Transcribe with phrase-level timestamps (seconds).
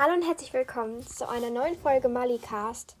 [0.00, 2.94] Hallo und herzlich willkommen zu einer neuen Folge Malicast.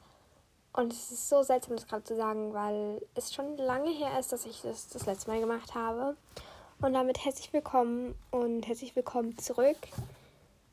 [0.72, 4.32] Und es ist so seltsam, das gerade zu sagen, weil es schon lange her ist,
[4.32, 6.16] dass ich das das letzte Mal gemacht habe.
[6.80, 9.76] Und damit herzlich willkommen und herzlich willkommen zurück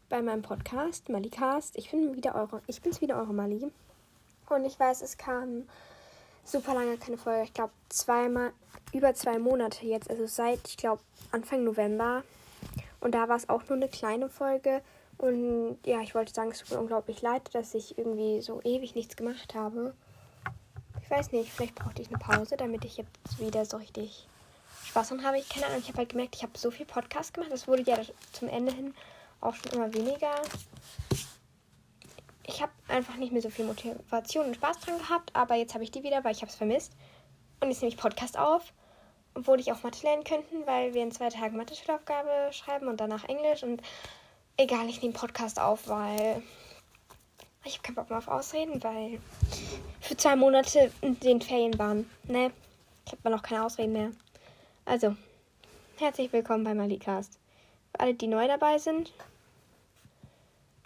[0.09, 1.77] bei meinem Podcast Malicast.
[1.77, 3.71] Ich bin wieder eure, ich bin's wieder eure Mali.
[4.49, 5.69] Und ich weiß, es kam
[6.43, 7.43] super lange keine Folge.
[7.43, 8.51] Ich glaube zweimal
[8.93, 12.23] über zwei Monate jetzt, also seit ich glaube Anfang November.
[12.99, 14.81] Und da war es auch nur eine kleine Folge.
[15.17, 18.95] Und ja, ich wollte sagen, es tut mir unglaublich leid, dass ich irgendwie so ewig
[18.95, 19.95] nichts gemacht habe.
[21.01, 24.27] Ich weiß nicht, vielleicht brauchte ich eine Pause, damit ich jetzt wieder so richtig
[24.85, 25.37] Spaß dran habe.
[25.37, 27.51] Ich keine Ahnung, ich habe halt gemerkt, ich habe so viel Podcast gemacht.
[27.51, 27.97] Das wurde ja
[28.33, 28.93] zum Ende hin
[29.41, 30.33] auch schon immer weniger.
[32.43, 35.83] Ich habe einfach nicht mehr so viel Motivation und Spaß dran gehabt, aber jetzt habe
[35.83, 36.93] ich die wieder, weil ich habe es vermisst.
[37.59, 38.73] Und jetzt nehme ich Podcast auf,
[39.33, 43.23] obwohl ich auch Mathe lernen könnten, weil wir in zwei Tagen Mathe-Schulaufgabe schreiben und danach
[43.23, 43.81] Englisch und
[44.57, 46.41] egal, ich nehme Podcast auf, weil
[47.63, 49.19] ich habe keinen Bock mehr auf Ausreden, weil
[50.01, 52.09] für zwei Monate in den Ferien waren.
[52.23, 52.51] Ne,
[53.05, 54.11] ich habe noch keine Ausreden mehr.
[54.85, 55.15] Also,
[55.97, 57.39] herzlich willkommen bei Malikast.
[57.91, 59.11] Für alle, die neu dabei sind,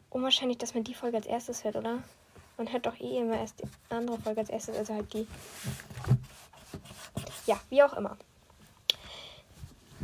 [0.10, 2.02] unwahrscheinlich, dass man die Folge als erstes hört, oder?
[2.58, 5.28] Man hört doch eh immer erst die andere Folge als erstes, also halt die.
[7.46, 8.18] Ja, wie auch immer.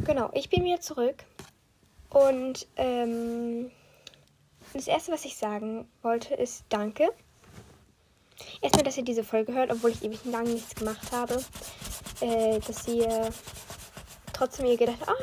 [0.06, 1.26] Genau, ich bin wieder zurück
[2.16, 3.70] und ähm,
[4.74, 7.10] das Erste, was ich sagen wollte, ist Danke.
[8.62, 11.44] Erstmal, dass ihr diese Folge hört, obwohl ich ewig lang nichts gemacht habe.
[12.22, 13.34] Äh, dass ihr
[14.32, 15.14] trotzdem ihr gedacht, ah,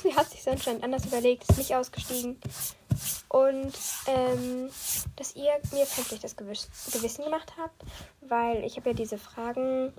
[0.00, 2.40] sie hat sich anscheinend anders überlegt, ist nicht ausgestiegen.
[3.28, 3.72] Und
[4.06, 4.70] ähm,
[5.16, 7.82] dass ihr mir vielleicht das Gewissen gemacht habt,
[8.20, 9.92] weil ich habe ja diese Fragen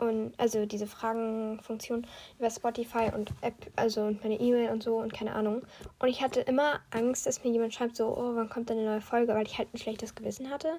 [0.00, 2.06] und also diese Fragenfunktion
[2.38, 5.62] über Spotify und App, also meine E-Mail und so und keine Ahnung.
[5.98, 9.00] Und ich hatte immer Angst, dass mir jemand schreibt, so, oh, wann kommt eine neue
[9.00, 10.78] Folge, weil ich halt ein schlechtes Gewissen hatte.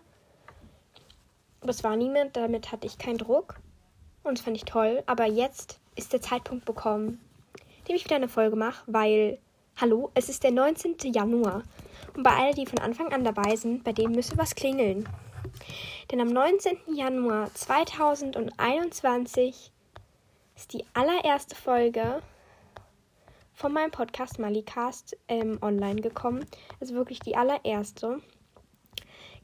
[1.62, 3.60] Aber es war niemand, damit hatte ich keinen Druck.
[4.24, 5.04] Und das fand ich toll.
[5.06, 7.20] Aber jetzt ist der Zeitpunkt bekommen,
[7.88, 9.38] dem ich wieder eine Folge mache, weil,
[9.80, 10.98] hallo, es ist der 19.
[11.14, 11.64] Januar.
[12.16, 15.08] Und bei allen, die von Anfang an dabei sind, bei denen müsste was klingeln.
[16.12, 16.78] Denn am 19.
[16.96, 19.72] Januar 2021
[20.56, 22.22] ist die allererste Folge
[23.54, 26.46] von meinem Podcast Malicast ähm, online gekommen.
[26.80, 28.22] Also wirklich die allererste.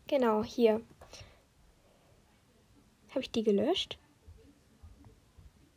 [0.08, 0.82] Genau, hier.
[3.10, 4.00] Habe ich die gelöscht?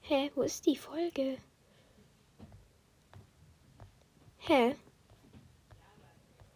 [0.03, 1.39] Hä, wo ist die Folge?
[4.39, 4.75] Hä?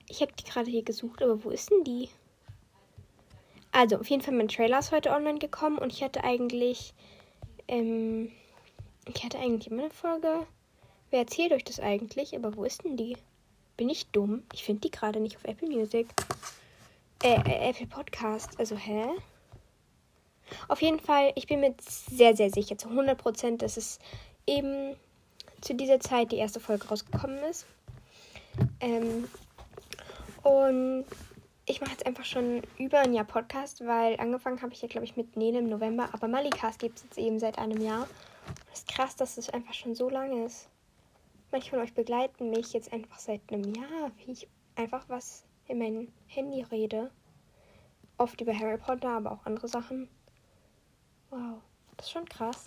[0.09, 2.09] Ich habe die gerade hier gesucht, aber wo ist denn die?
[3.77, 6.95] Also, auf jeden Fall, mein Trailer ist heute online gekommen und ich hatte eigentlich,
[7.67, 8.31] ähm,
[9.13, 10.47] ich hatte eigentlich immer eine Folge.
[11.11, 12.37] Wer erzählt euch das eigentlich?
[12.37, 13.17] Aber wo ist denn die?
[13.77, 14.45] Bin ich dumm?
[14.53, 16.07] Ich finde die gerade nicht auf Apple Music.
[17.25, 18.61] Äh, äh, Apple Podcast.
[18.61, 19.07] Also, hä?
[20.69, 23.99] Auf jeden Fall, ich bin mir sehr, sehr sicher, zu 100%, dass es
[24.47, 24.95] eben
[25.63, 27.67] zu dieser Zeit die erste Folge rausgekommen ist.
[28.79, 29.29] Ähm,
[30.45, 31.07] und
[31.67, 35.07] ich mache jetzt einfach schon über ein Jahr Podcast, weil angefangen habe ich ja, glaube
[35.07, 38.07] ich, mit Nene im November, aber Malicast gibt es jetzt eben seit einem Jahr.
[38.73, 40.69] Es ist krass, dass es einfach schon so lange ist.
[41.51, 45.79] Manche von euch begleiten mich jetzt einfach seit einem Jahr, wie ich einfach was in
[45.79, 47.11] mein Handy rede.
[48.19, 50.09] Oft über Harry Potter, aber auch andere Sachen.
[51.31, 51.63] Wow,
[51.97, 52.65] das ist schon krass.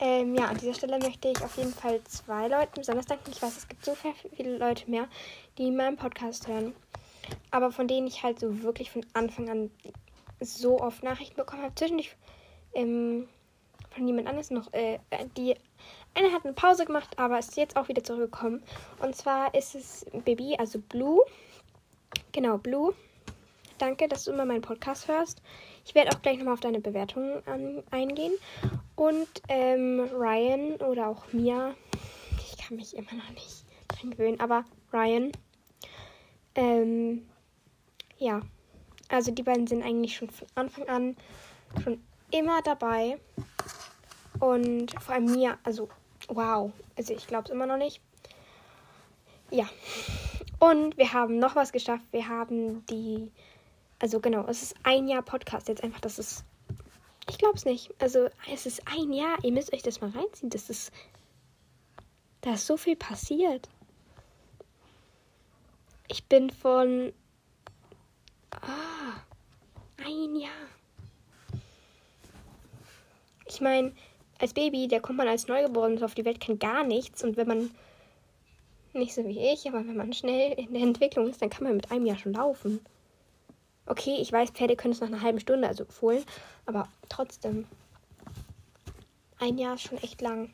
[0.00, 3.30] Ähm, ja, an dieser Stelle möchte ich auf jeden Fall zwei Leuten besonders danken.
[3.30, 5.08] Ich weiß, es gibt so viele Leute mehr,
[5.58, 6.74] die meinen Podcast hören
[7.50, 9.70] aber von denen ich halt so wirklich von Anfang an
[10.40, 11.74] so oft Nachrichten bekommen habe.
[11.74, 12.16] Zwischendurch
[12.74, 13.28] ähm,
[13.90, 14.98] von jemand anderes noch, äh,
[15.36, 15.54] die
[16.14, 18.62] eine hat eine Pause gemacht, aber ist jetzt auch wieder zurückgekommen.
[19.00, 21.22] Und zwar ist es Baby, also Blue.
[22.32, 22.94] Genau, Blue.
[23.78, 25.40] Danke, dass du immer meinen Podcast hörst.
[25.84, 28.32] Ich werde auch gleich nochmal auf deine Bewertungen an, eingehen.
[28.96, 31.74] Und ähm, Ryan oder auch Mia.
[32.38, 35.30] Ich kann mich immer noch nicht dran gewöhnen, aber Ryan
[36.58, 37.24] ähm,
[38.18, 38.42] ja,
[39.08, 41.16] also die beiden sind eigentlich schon von Anfang an
[41.82, 42.02] schon
[42.32, 43.20] immer dabei.
[44.40, 45.88] Und vor allem mir, also
[46.28, 48.00] wow, also ich glaube es immer noch nicht.
[49.50, 49.68] Ja.
[50.58, 52.04] Und wir haben noch was geschafft.
[52.10, 53.30] Wir haben die,
[54.00, 56.44] also genau, es ist ein Jahr Podcast jetzt einfach, das ist,
[57.30, 57.94] ich glaube es nicht.
[58.00, 60.50] Also es ist ein Jahr, ihr müsst euch das mal reinziehen.
[60.50, 60.92] Das ist,
[62.40, 63.68] da ist so viel passiert.
[66.08, 67.12] Ich bin von.
[68.50, 69.20] Ah,
[70.04, 70.50] ein Jahr.
[73.46, 73.92] Ich meine,
[74.38, 77.22] als Baby, da kommt man als Neugeborenes auf die Welt, kennt gar nichts.
[77.24, 77.70] Und wenn man
[78.94, 81.76] Nicht so wie ich, aber wenn man schnell in der Entwicklung ist, dann kann man
[81.76, 82.80] mit einem Jahr schon laufen.
[83.86, 86.24] Okay, ich weiß, Pferde können es nach einer halben Stunde, also fohlen,
[86.66, 87.66] aber trotzdem.
[89.38, 90.50] Ein Jahr ist schon echt lang.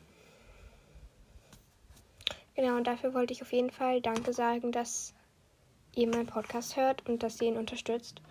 [2.55, 5.14] Genau, und dafür wollte ich auf jeden Fall Danke sagen, dass
[5.95, 8.21] ihr meinen Podcast hört und dass ihr ihn unterstützt,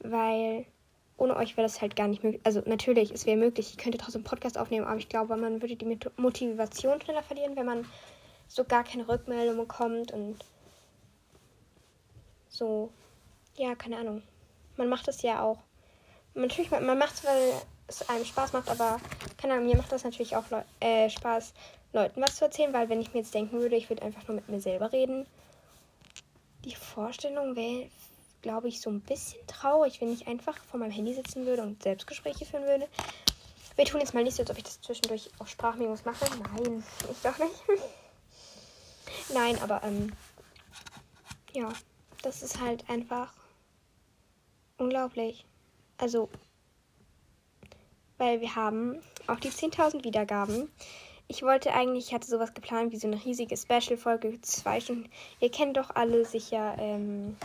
[0.00, 0.66] weil
[1.16, 2.40] ohne euch wäre das halt gar nicht möglich.
[2.44, 5.60] Also natürlich, es wäre möglich, ich könnte trotzdem einen Podcast aufnehmen, aber ich glaube, man
[5.60, 7.84] würde die Motivation schneller verlieren, wenn man
[8.46, 10.38] so gar keine Rückmeldung bekommt und
[12.48, 12.90] so,
[13.56, 14.22] ja, keine Ahnung.
[14.76, 15.58] Man macht es ja auch.
[16.34, 17.52] Natürlich, man, man macht es, weil
[17.88, 19.00] es einem Spaß macht, aber
[19.36, 21.52] keine Ahnung, mir macht das natürlich auch Leu äh, Spaß,
[21.92, 24.36] Leuten was zu erzählen, weil wenn ich mir jetzt denken würde, ich würde einfach nur
[24.36, 25.26] mit mir selber reden,
[26.64, 27.88] die Vorstellung wäre
[28.42, 31.82] glaube ich, so ein bisschen traurig, wenn ich einfach vor meinem Handy sitzen würde und
[31.82, 32.88] Selbstgespräche führen würde.
[33.76, 36.24] Wir tun jetzt mal nicht so, als ob ich das zwischendurch auf Sprachmemos mache.
[36.54, 37.54] Nein, ich doch nicht.
[39.34, 40.12] Nein, aber ähm,
[41.52, 41.72] ja,
[42.22, 43.32] das ist halt einfach
[44.78, 45.44] unglaublich.
[45.96, 46.28] Also,
[48.16, 50.70] weil wir haben auch die 10.000 Wiedergaben.
[51.30, 55.10] Ich wollte eigentlich, ich hatte sowas geplant wie so eine riesige Special-Folge, zwei Stunden.
[55.40, 57.36] Ihr kennt doch alle sicher ähm,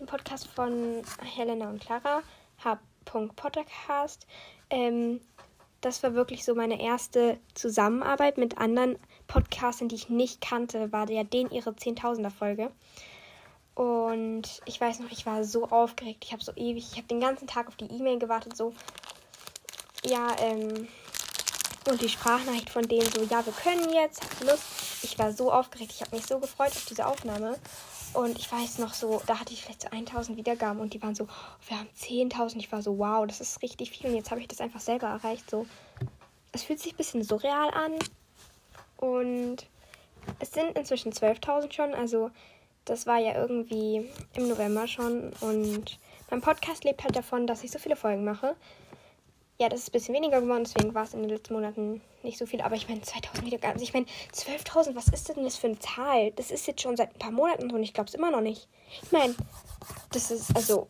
[0.00, 2.22] den Podcast von Helena und Clara,
[2.64, 4.26] H.Podcast.
[4.70, 5.20] Ähm,
[5.82, 11.10] das war wirklich so meine erste Zusammenarbeit mit anderen Podcastern, die ich nicht kannte, war
[11.10, 12.70] ja den ihre Zehntausender Folge.
[13.74, 16.24] Und ich weiß noch, ich war so aufgeregt.
[16.24, 18.72] Ich habe so ewig, ich habe den ganzen Tag auf die E-Mail gewartet, so.
[20.06, 20.88] Ja, ähm.
[21.88, 24.62] Und die Sprachnachricht von denen so, ja, wir können jetzt, habt Lust?
[25.02, 27.56] Ich war so aufgeregt, ich habe mich so gefreut auf diese Aufnahme.
[28.12, 31.14] Und ich weiß noch so, da hatte ich vielleicht so 1000 Wiedergaben und die waren
[31.14, 31.26] so,
[31.66, 32.56] wir haben 10.000.
[32.58, 34.10] Ich war so, wow, das ist richtig viel.
[34.10, 35.48] Und jetzt habe ich das einfach selber erreicht.
[35.48, 35.66] So,
[36.52, 37.92] es fühlt sich ein bisschen surreal an.
[38.98, 39.66] Und
[40.40, 41.94] es sind inzwischen 12.000 schon.
[41.94, 42.30] Also,
[42.84, 45.32] das war ja irgendwie im November schon.
[45.40, 45.98] Und
[46.30, 48.56] mein Podcast lebt halt davon, dass ich so viele Folgen mache
[49.60, 52.38] ja, das ist ein bisschen weniger geworden, deswegen war es in den letzten Monaten nicht
[52.38, 52.60] so viel.
[52.60, 53.74] Aber ich meine, 2000 Wiedergaben.
[53.74, 56.30] Also ich meine, 12.000, was ist denn das für eine Zahl?
[56.32, 58.40] Das ist jetzt schon seit ein paar Monaten so und ich glaube es immer noch
[58.40, 58.68] nicht.
[59.02, 59.34] Ich meine,
[60.12, 60.88] das ist, also,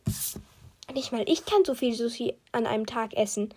[0.92, 3.54] nicht mal ich kann so viel Sushi an einem Tag essen.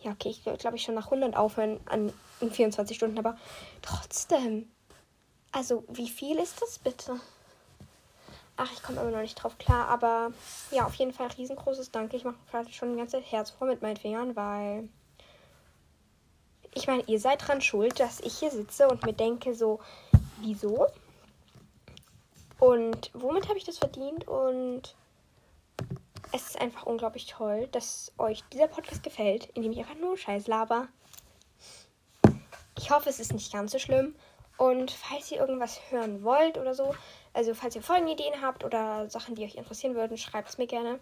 [0.00, 3.36] Ja, okay, ich glaube ich schon nach 100 aufhören an, in 24 Stunden, aber
[3.82, 4.70] trotzdem.
[5.52, 7.20] Also, wie viel ist das bitte?
[8.56, 9.88] Ach, ich komme aber noch nicht drauf klar.
[9.88, 10.32] Aber
[10.70, 12.16] ja, auf jeden Fall riesengroßes Danke.
[12.16, 14.88] Ich mache gerade schon die ganze Zeit Herz vor mit meinen Fingern, weil
[16.74, 19.80] ich meine, ihr seid dran schuld, dass ich hier sitze und mir denke so,
[20.40, 20.86] wieso?
[22.58, 24.26] Und womit habe ich das verdient?
[24.28, 24.94] Und
[26.32, 30.16] es ist einfach unglaublich toll, dass euch dieser Podcast gefällt, in dem ich einfach nur
[30.16, 30.88] Scheiß laber.
[32.78, 34.14] Ich hoffe, es ist nicht ganz so schlimm.
[34.56, 36.94] Und falls ihr irgendwas hören wollt oder so,
[37.34, 40.98] also falls ihr Folgenideen habt oder Sachen, die euch interessieren würden, schreibt es mir gerne.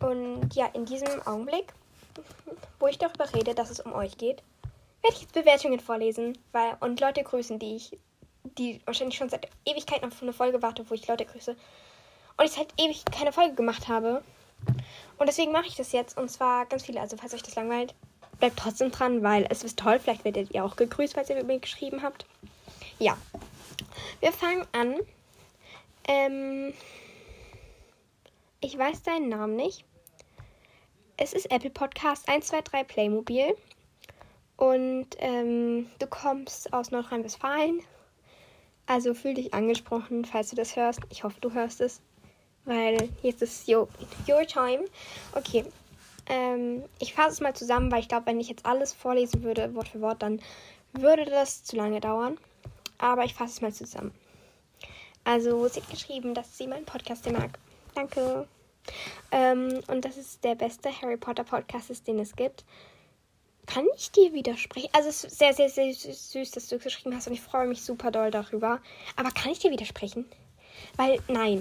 [0.00, 1.72] Und ja, in diesem Augenblick,
[2.78, 4.42] wo ich darüber rede, dass es um euch geht,
[5.02, 7.98] werde ich jetzt Bewertungen vorlesen weil, und Leute grüßen, die ich,
[8.44, 11.56] die wahrscheinlich schon seit Ewigkeiten auf eine Folge warte, wo ich Leute grüße.
[12.36, 14.22] Und ich seit ewig keine Folge gemacht habe.
[15.18, 16.16] Und deswegen mache ich das jetzt.
[16.16, 17.00] Und zwar ganz viele.
[17.00, 17.94] Also falls euch das langweilt,
[18.38, 19.98] bleibt trotzdem dran, weil es ist toll.
[19.98, 22.26] Vielleicht werdet ihr auch gegrüßt, falls ihr mir geschrieben habt.
[23.00, 23.16] Ja.
[24.20, 24.96] Wir fangen an.
[26.06, 26.72] Ähm,
[28.60, 29.84] ich weiß deinen Namen nicht.
[31.16, 33.56] Es ist Apple Podcast 123 Playmobil.
[34.56, 37.80] Und ähm, du kommst aus Nordrhein-Westfalen.
[38.86, 41.00] Also fühl dich angesprochen, falls du das hörst.
[41.10, 42.00] Ich hoffe, du hörst es.
[42.64, 43.88] Weil jetzt ist your,
[44.28, 44.84] your time.
[45.34, 45.64] Okay.
[46.26, 49.74] Ähm, ich fasse es mal zusammen, weil ich glaube, wenn ich jetzt alles vorlesen würde,
[49.74, 50.40] Wort für Wort, dann
[50.92, 52.38] würde das zu lange dauern.
[52.98, 54.12] Aber ich fasse es mal zusammen.
[55.24, 57.58] Also, sie hat geschrieben, dass sie meinen Podcast mag.
[57.94, 58.48] Danke.
[59.30, 62.64] Ähm, und dass es der beste Harry Potter Podcast ist, den es gibt.
[63.66, 64.88] Kann ich dir widersprechen?
[64.92, 67.66] Also, es ist sehr, sehr, sehr süß, dass du es geschrieben hast und ich freue
[67.66, 68.80] mich super doll darüber.
[69.16, 70.24] Aber kann ich dir widersprechen?
[70.96, 71.58] Weil, nein.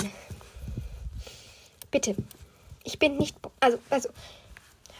[1.91, 2.15] Bitte.
[2.83, 3.35] Ich bin nicht.
[3.59, 4.09] Also, also.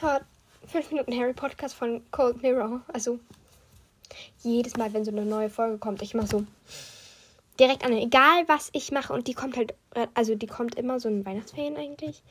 [0.01, 0.25] Hört
[0.67, 2.82] 5 Minuten Harry Podcast von Cold Mirror.
[2.91, 3.20] Also,
[4.44, 6.46] jedes Mal, wenn so eine neue Folge kommt, ich mache so
[7.60, 9.74] direkt an, egal was ich mache und die kommt halt,
[10.14, 12.24] also die kommt immer so in Weihnachtsferien eigentlich.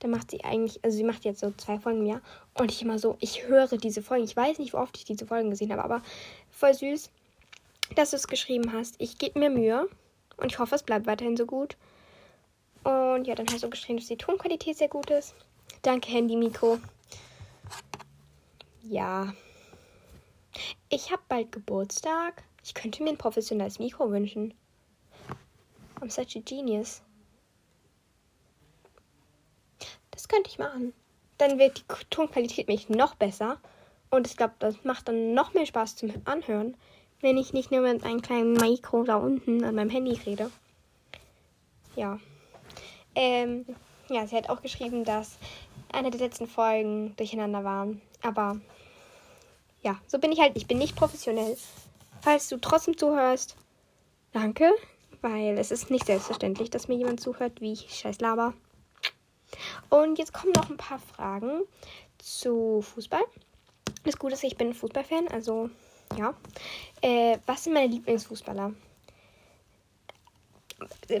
[0.00, 2.20] Da macht sie eigentlich, also sie macht jetzt so zwei Folgen im Jahr
[2.54, 4.24] und ich immer so, ich höre diese Folgen.
[4.24, 6.02] Ich weiß nicht, wie oft ich diese Folgen gesehen habe, aber
[6.50, 7.10] voll süß,
[7.94, 8.96] dass du es geschrieben hast.
[8.98, 9.88] Ich gebe mir Mühe
[10.36, 11.76] und ich hoffe, es bleibt weiterhin so gut.
[12.82, 15.34] Und ja, dann hast du geschrieben, dass die Tonqualität sehr gut ist.
[15.82, 16.78] Danke, Handy, Mikro.
[18.82, 19.32] Ja,
[20.88, 22.42] ich habe bald Geburtstag.
[22.62, 24.54] Ich könnte mir ein professionelles Mikro wünschen.
[26.00, 27.02] I'm such a genius.
[30.10, 30.92] Das könnte ich machen.
[31.38, 33.58] Dann wird die Tonqualität mich noch besser.
[34.10, 36.76] Und ich glaube, das macht dann noch mehr Spaß zum Anhören,
[37.20, 40.50] wenn ich nicht nur mit einem kleinen Mikro da unten an meinem Handy rede.
[41.96, 42.20] Ja.
[43.14, 43.66] Ähm,
[44.08, 45.38] ja, sie hat auch geschrieben, dass
[45.92, 48.00] eine der letzten Folgen durcheinander waren.
[48.22, 48.60] Aber
[49.84, 50.56] ja, so bin ich halt.
[50.56, 51.56] Ich bin nicht professionell.
[52.22, 53.54] Falls du trotzdem zuhörst,
[54.32, 54.72] danke,
[55.20, 58.54] weil es ist nicht selbstverständlich, dass mir jemand zuhört, wie ich scheiß laber.
[59.90, 61.62] Und jetzt kommen noch ein paar Fragen
[62.18, 63.22] zu Fußball.
[64.04, 65.70] Das Gute ist, ich bin Fußballfan, also
[66.16, 66.34] ja.
[67.02, 68.72] Äh, was sind meine Lieblingsfußballer?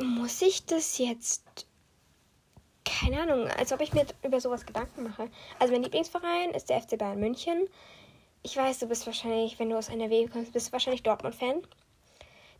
[0.00, 1.66] Muss ich das jetzt
[2.84, 5.28] keine Ahnung, als ob ich mir über sowas Gedanken mache.
[5.58, 7.68] Also mein Lieblingsverein ist der FC Bayern München.
[8.46, 11.62] Ich weiß, du bist wahrscheinlich, wenn du aus NRW kommst, bist du wahrscheinlich Dortmund-Fan.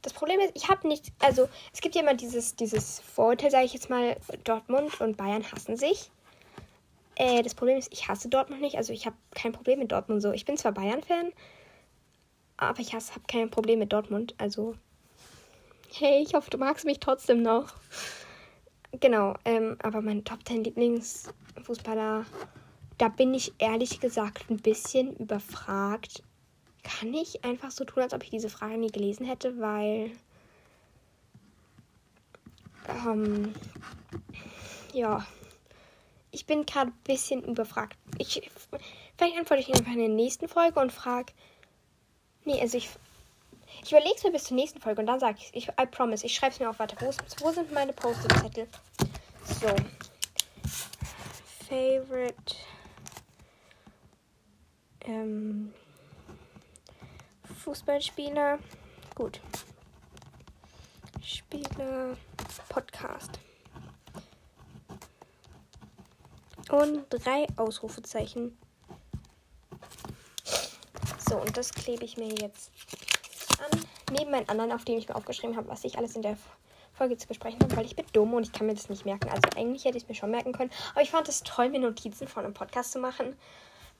[0.00, 3.66] Das Problem ist, ich habe nicht, also es gibt ja immer dieses, dieses Vorurteil, sage
[3.66, 6.10] ich jetzt mal, Dortmund und Bayern hassen sich.
[7.16, 10.22] Äh, das Problem ist, ich hasse Dortmund nicht, also ich habe kein Problem mit Dortmund
[10.22, 10.32] so.
[10.32, 11.32] Ich bin zwar Bayern-Fan,
[12.56, 14.74] aber ich habe kein Problem mit Dortmund, also
[15.92, 17.74] hey, ich hoffe, du magst mich trotzdem noch.
[19.00, 22.24] Genau, ähm, aber mein Top 10 Lieblingsfußballer,
[22.98, 26.22] da bin ich ehrlich gesagt ein bisschen überfragt.
[26.82, 30.10] Kann ich einfach so tun, als ob ich diese Frage nie gelesen hätte, weil.
[32.88, 33.54] Ähm,
[34.92, 35.26] ja.
[36.30, 37.96] Ich bin gerade ein bisschen überfragt.
[38.18, 38.50] Ich,
[39.16, 41.32] vielleicht antworte ich einfach in der nächsten Folge und frage.
[42.44, 42.90] Nee, also ich
[43.82, 46.24] ich überlege es mir bis zur nächsten Folge und dann sage ich ich I promise,
[46.24, 46.78] ich schreibe es mir auf.
[46.78, 47.12] Warte, wo,
[47.44, 48.66] wo sind meine Post-it-Zettel?
[49.60, 49.74] So.
[51.68, 52.56] Favorite.
[55.04, 55.72] Ähm,
[57.62, 58.58] Fußballspieler.
[59.14, 59.40] Gut.
[61.22, 62.16] Spieler.
[62.68, 63.38] Podcast.
[66.70, 68.56] Und drei Ausrufezeichen.
[71.28, 72.70] So, und das klebe ich mir jetzt
[73.60, 73.80] an.
[74.12, 76.36] Neben meinen anderen, auf denen ich mir aufgeschrieben habe, was ich alles in der
[76.94, 79.28] Folge zu besprechen habe, weil ich bin dumm und ich kann mir das nicht merken.
[79.28, 80.70] Also eigentlich hätte ich es mir schon merken können.
[80.92, 83.36] Aber ich fand es toll, mir Notizen von einem Podcast zu machen,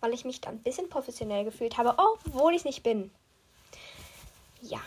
[0.05, 3.11] weil ich mich dann ein bisschen professionell gefühlt habe, obwohl ich es nicht bin.
[4.61, 4.81] Ja.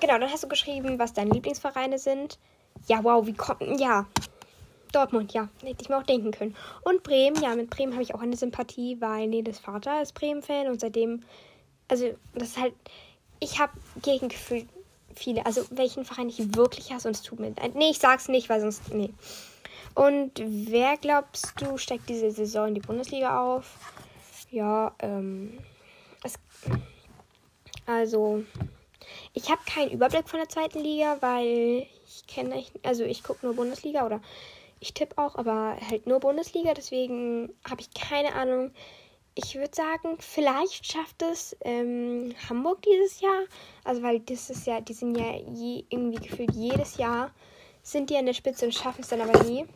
[0.00, 2.38] Genau, dann hast du geschrieben, was deine Lieblingsvereine sind.
[2.86, 3.80] Ja, wow, wie kommt.
[3.80, 4.06] Ja.
[4.92, 5.48] Dortmund, ja.
[5.62, 6.56] Hätte ich mir auch denken können.
[6.82, 10.68] Und Bremen, ja, mit Bremen habe ich auch eine Sympathie, weil Nedes Vater ist Bremen-Fan
[10.68, 11.22] und seitdem.
[11.88, 12.74] Also, das ist halt
[13.44, 14.66] ich habe Gegengefühl
[15.14, 15.46] viele.
[15.46, 17.74] Also welchen Verein ich wirklich hasse und es tut mir leid.
[17.74, 18.92] Nee, ich sag's nicht, weil sonst.
[18.92, 19.12] Nee.
[19.94, 23.76] Und wer glaubst du steigt diese Saison in die Bundesliga auf?
[24.54, 25.58] Ja, ähm.
[26.22, 26.38] Es,
[27.86, 28.44] also.
[29.32, 33.56] Ich habe keinen Überblick von der zweiten Liga, weil ich kenne, also ich gucke nur
[33.56, 34.20] Bundesliga oder
[34.78, 36.72] ich tippe auch, aber halt nur Bundesliga.
[36.72, 38.70] Deswegen habe ich keine Ahnung,
[39.34, 43.42] ich würde sagen, vielleicht schafft es ähm, Hamburg dieses Jahr.
[43.82, 47.32] Also, weil das ist ja, die sind ja je, irgendwie gefühlt jedes Jahr
[47.82, 49.66] sind die an der Spitze und schaffen es dann aber nie.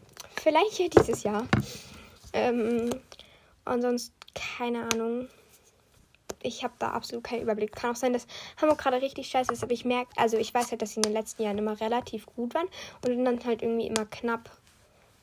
[0.40, 1.48] Vielleicht ja dieses Jahr.
[2.32, 2.90] Ähm,
[3.64, 4.17] ansonsten
[4.56, 5.28] keine Ahnung.
[6.42, 7.72] Ich habe da absolut keinen Überblick.
[7.72, 8.26] Kann auch sein, dass
[8.60, 11.02] Hamburg gerade richtig scheiße ist, aber ich merke, also ich weiß halt, dass sie in
[11.02, 12.68] den letzten Jahren immer relativ gut waren
[13.04, 14.50] und dann halt irgendwie immer knapp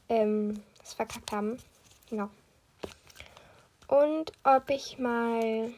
[0.10, 1.57] ähm, verkackt haben.
[2.12, 2.29] Ja
[3.88, 5.72] und ob ich mal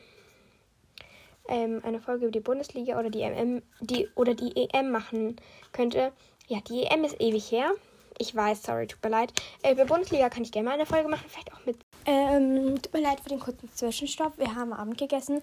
[1.47, 5.35] ähm, eine Folge über die Bundesliga oder die MM die oder die EM machen
[5.71, 6.11] könnte.
[6.47, 7.71] Ja, die EM ist ewig her.
[8.19, 9.31] Ich weiß, sorry, tut mir leid.
[9.61, 11.77] Äh, über Bundesliga kann ich gerne mal eine Folge machen, vielleicht auch mit.
[12.05, 14.37] Ähm, tut mir leid für den kurzen Zwischenstopp.
[14.37, 15.41] Wir haben Abend gegessen.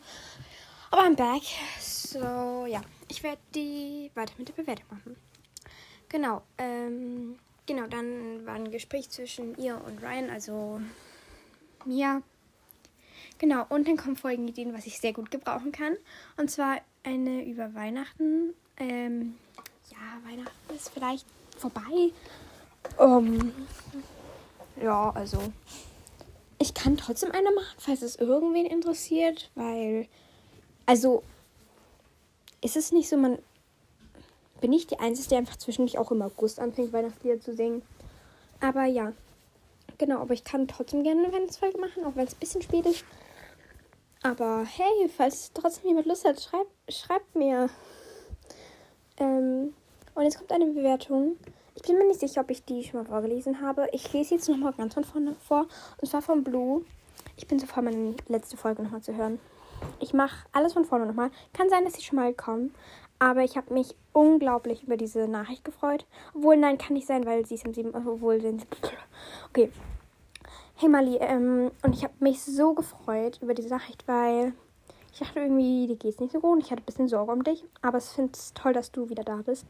[0.91, 1.43] Aber I'm back.
[1.81, 2.81] So, ja.
[3.09, 5.17] Ich werde die weiter mit der Bewertung machen.
[6.09, 6.43] Genau.
[6.59, 10.81] Ähm, genau, dann war ein Gespräch zwischen ihr und Ryan, also
[11.85, 12.23] mir.
[13.39, 15.97] Genau, und dann kommen Folgenideen, was ich sehr gut gebrauchen kann.
[16.37, 18.55] Und zwar eine über Weihnachten.
[18.77, 19.37] Ähm,
[19.91, 21.27] ja, Weihnachten ist vielleicht
[21.57, 22.13] vorbei.
[22.99, 23.53] Um,
[24.81, 25.39] ja, also.
[26.59, 30.09] Ich kann trotzdem eine machen, falls es irgendwen interessiert, weil.
[30.87, 31.23] Also.
[32.61, 33.39] Ist es nicht so, man.
[34.61, 37.83] Bin ich die Einzige, die einfach zwischendurch auch im August anfängt, Weihnachtslieder zu singen?
[38.61, 39.13] Aber ja.
[39.99, 42.87] Genau, aber ich kann trotzdem gerne eine Weihnachtsfolge machen, auch wenn es ein bisschen spät
[42.87, 43.05] ist.
[44.23, 47.69] Aber hey, falls trotzdem jemand Lust hat, schreibt, schreibt mir.
[49.19, 49.75] Ähm,
[50.15, 51.37] und jetzt kommt eine Bewertung.
[51.77, 53.89] Ich bin mir nicht sicher, ob ich die schon mal vorgelesen habe.
[53.93, 55.67] Ich lese jetzt nochmal ganz von vorne vor.
[56.01, 56.85] Und zwar von Blue.
[57.37, 59.41] Ich bin so froh, meine letzte Folge nochmal zu hören.
[59.99, 61.31] Ich mache alles von vorne nochmal.
[61.53, 62.73] Kann sein, dass sie schon mal kommen.
[63.19, 66.07] Aber ich habe mich unglaublich über diese Nachricht gefreut.
[66.35, 67.95] Obwohl, nein, kann nicht sein, weil sie ist am 7.
[67.95, 68.41] Obwohl,
[69.49, 69.71] okay.
[70.77, 74.53] Hey Mali, ähm, und ich habe mich so gefreut über diese Nachricht, weil
[75.13, 76.61] ich dachte irgendwie, dir geht's nicht so gut.
[76.61, 77.65] Ich hatte ein bisschen Sorge um dich.
[77.83, 79.67] Aber ich finde es toll, dass du wieder da bist.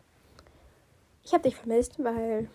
[1.25, 2.49] Ich habe dich vermisst, weil.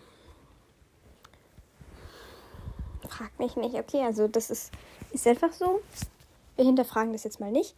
[3.08, 3.74] Frag mich nicht.
[3.74, 4.70] Okay, also das ist,
[5.12, 5.80] ist einfach so.
[6.56, 7.74] Wir hinterfragen das jetzt mal nicht.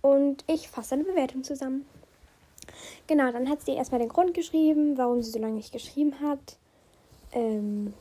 [0.00, 1.86] Und ich fasse eine Bewertung zusammen.
[3.06, 6.56] Genau, dann hat sie erstmal den Grund geschrieben, warum sie so lange nicht geschrieben hat.
[7.32, 7.92] Ähm,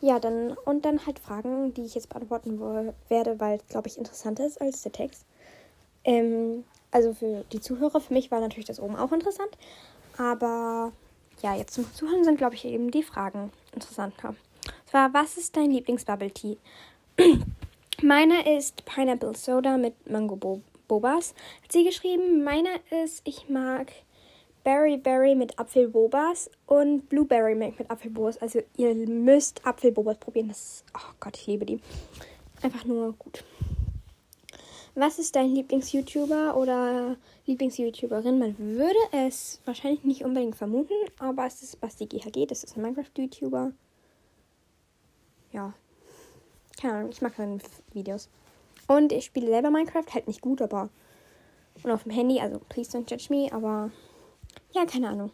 [0.00, 2.60] ja, dann und dann halt Fragen, die ich jetzt beantworten
[3.08, 5.24] werde, weil es, glaube ich, interessanter ist als der Text.
[6.04, 9.50] Ähm, also für die Zuhörer, für mich war natürlich das oben auch interessant.
[10.18, 10.92] Aber
[11.42, 14.30] ja, jetzt zum Zuhören sind, glaube ich, eben die Fragen interessanter.
[14.30, 16.58] Und zwar, was ist dein Lieblings-Bubble Tea?
[18.02, 21.34] Meiner ist Pineapple Soda mit Mango Bo Bobas.
[21.62, 22.44] Hat sie geschrieben.
[22.44, 23.90] Meiner ist, ich mag
[24.64, 28.38] Berry Berry mit Apfelbobas und Blueberry Milk mit Apfelbobas.
[28.38, 30.48] Also ihr müsst Apfelbobas probieren.
[30.48, 31.80] Das ist, oh Gott, ich liebe die.
[32.62, 33.44] Einfach nur gut.
[34.98, 38.38] Was ist dein Lieblings-YouTuber oder Lieblings-YouTuberin?
[38.38, 42.82] Man würde es wahrscheinlich nicht unbedingt vermuten, aber es ist Basti GHG, das ist ein
[42.82, 43.72] Minecraft-YouTuber.
[45.52, 45.74] Ja.
[46.80, 47.58] Keine Ahnung, ich mag seine
[47.92, 48.30] Videos.
[48.88, 50.88] Und ich spiele selber Minecraft, halt nicht gut, aber.
[51.82, 53.90] Und auf dem Handy, also please don't judge me, aber.
[54.72, 55.30] Ja, keine Ahnung.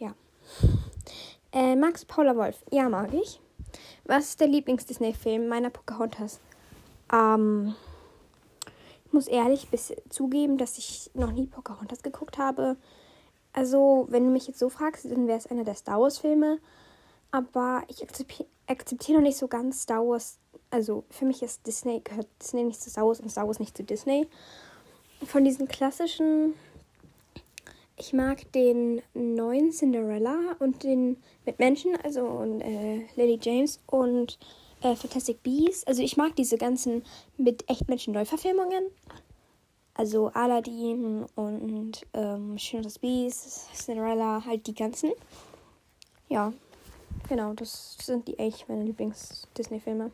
[0.00, 0.16] Ja.
[1.52, 2.64] Äh, Max Paula Wolf.
[2.72, 3.40] Ja, mag ich.
[4.04, 6.40] Was ist der Lieblings-Disney-Film meiner Pocahontas?
[7.12, 7.76] Ähm
[9.16, 9.66] muss ehrlich
[10.10, 12.76] zugeben, dass ich noch nie Pocahontas geguckt habe.
[13.54, 16.58] Also, wenn du mich jetzt so fragst, dann wäre es einer der Star Wars-Filme.
[17.30, 18.02] Aber ich
[18.66, 20.38] akzeptiere noch nicht so ganz Star Wars.
[20.70, 23.74] Also, für mich ist Disney, gehört Disney nicht zu Star Wars und Star Wars nicht
[23.74, 24.28] zu Disney.
[25.24, 26.52] Von diesen klassischen.
[27.96, 31.16] Ich mag den neuen Cinderella und den
[31.46, 34.38] mit Menschen, also und äh, Lily James und
[34.86, 35.86] äh, Fantastic Beasts.
[35.86, 37.02] Also ich mag diese ganzen
[37.36, 38.84] mit Echtmenschen Neuverfilmungen.
[39.94, 45.12] Also Aladdin und ähm, Schön das Beast, Cinderella, halt die ganzen.
[46.28, 46.52] Ja,
[47.28, 50.10] genau, das sind die echt meine Lieblings-Disney-Filme.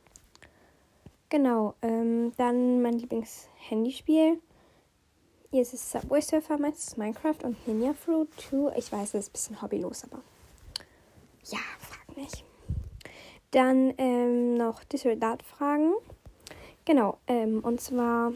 [1.31, 4.41] Genau, ähm, dann mein Lieblings-Handyspiel.
[5.51, 8.77] Hier ist es Subway Surfer, meins Minecraft und Ninja Fruit 2.
[8.77, 10.23] Ich weiß, das ist ein bisschen hobbylos, aber
[11.47, 12.45] ja, frag mich.
[13.53, 15.93] Dann ähm, noch This or That Fragen.
[16.85, 18.33] Genau, ähm, und zwar.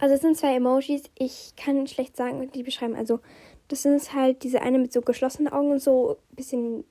[0.00, 1.04] Also es sind zwei Emojis.
[1.16, 2.96] Ich kann schlecht sagen, die beschreiben.
[2.96, 3.20] Also
[3.68, 6.84] das sind halt diese eine mit so geschlossenen Augen und so ein bisschen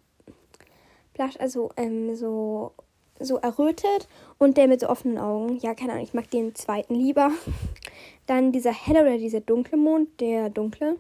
[1.14, 2.74] blasch, also ähm, so
[3.20, 5.58] so errötet und der mit so offenen Augen.
[5.58, 7.32] Ja, keine Ahnung, ich mag den zweiten lieber.
[8.26, 10.98] Dann dieser helle oder dieser dunkle Mond, der dunkle.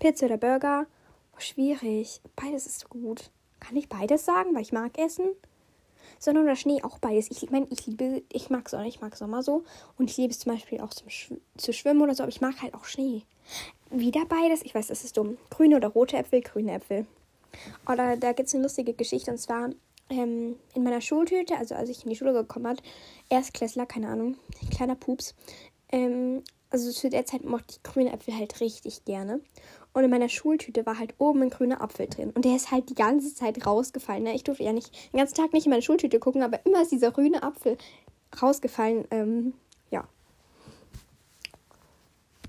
[0.00, 0.86] Pizza oder Burger.
[1.34, 2.20] Oh, schwierig.
[2.36, 3.30] Beides ist gut.
[3.66, 5.26] Kann ich beides sagen, weil ich mag Essen?
[6.18, 7.30] Sonne oder Schnee, auch beides.
[7.30, 9.64] Ich meine, ich liebe, ich mag Sonne, ich mag Sommer so.
[9.98, 12.40] Und ich liebe es zum Beispiel auch zum Sch zu schwimmen oder so, aber ich
[12.40, 13.22] mag halt auch Schnee.
[13.90, 15.38] Wieder beides, ich weiß, das ist dumm.
[15.50, 17.06] Grüne oder rote Äpfel, grüne Äpfel.
[17.88, 19.70] Oder da gibt es eine lustige Geschichte und zwar
[20.10, 22.82] ähm, in meiner Schultüte, also als ich in die Schule gekommen hat,
[23.28, 24.36] Erstklässler, keine Ahnung,
[24.74, 25.34] kleiner Pups.
[25.90, 26.42] Ähm,
[26.74, 29.40] also zu der Zeit mochte ich grüne Äpfel halt richtig gerne.
[29.92, 32.32] Und in meiner Schultüte war halt oben ein grüner Apfel drin.
[32.34, 34.24] Und der ist halt die ganze Zeit rausgefallen.
[34.24, 34.34] Ne?
[34.34, 36.90] Ich durfte ja nicht den ganzen Tag nicht in meine Schultüte gucken, aber immer ist
[36.90, 37.78] dieser grüne Apfel
[38.42, 39.06] rausgefallen.
[39.12, 39.54] Ähm,
[39.90, 40.08] ja.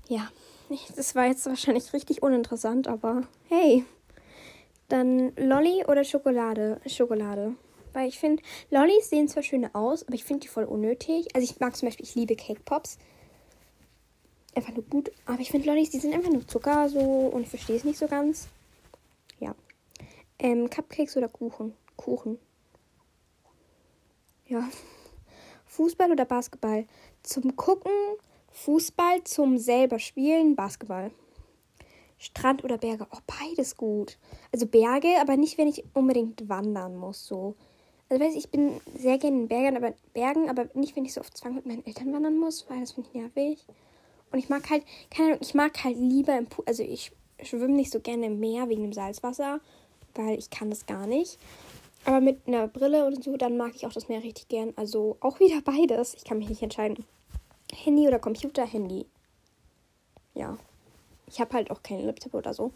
[0.08, 0.28] Ja.
[0.96, 3.84] Das war jetzt wahrscheinlich richtig uninteressant, aber hey.
[4.88, 6.80] Dann Lolli oder Schokolade?
[6.86, 7.54] Schokolade.
[7.92, 11.28] Weil ich finde, Lollis sehen zwar schön aus, aber ich finde die voll unnötig.
[11.32, 12.98] Also ich mag zum Beispiel, ich liebe Cake Pops
[14.56, 15.10] einfach nur gut.
[15.26, 17.98] Aber ich finde Lollis, die sind einfach nur Zucker so und ich verstehe es nicht
[17.98, 18.48] so ganz.
[19.38, 19.54] Ja.
[20.38, 21.74] Ähm, Cupcakes oder Kuchen?
[21.96, 22.38] Kuchen.
[24.46, 24.68] Ja.
[25.66, 26.86] Fußball oder Basketball?
[27.22, 27.92] Zum Gucken
[28.50, 31.10] Fußball, zum selber spielen Basketball.
[32.18, 33.06] Strand oder Berge?
[33.12, 34.16] Oh, beides gut.
[34.52, 37.54] Also Berge, aber nicht, wenn ich unbedingt wandern muss, so.
[38.08, 41.20] Also weiß ich bin sehr gerne in Bergen, aber Bergen, aber nicht, wenn ich so
[41.20, 43.66] oft Zwang mit meinen Eltern wandern muss, weil das finde ich nervig.
[44.32, 47.12] Und ich mag halt, keine Ahnung, ich mag halt lieber im Pool, also ich
[47.42, 49.60] schwimme nicht so gerne im Meer wegen dem Salzwasser,
[50.14, 51.38] weil ich kann das gar nicht.
[52.04, 54.72] Aber mit einer Brille und so, dann mag ich auch das Meer richtig gern.
[54.76, 56.14] Also auch wieder beides.
[56.14, 57.04] Ich kann mich nicht entscheiden.
[57.72, 59.06] Handy oder Computer, Handy.
[60.34, 60.56] Ja.
[61.26, 62.66] Ich habe halt auch keinen Laptop oder so.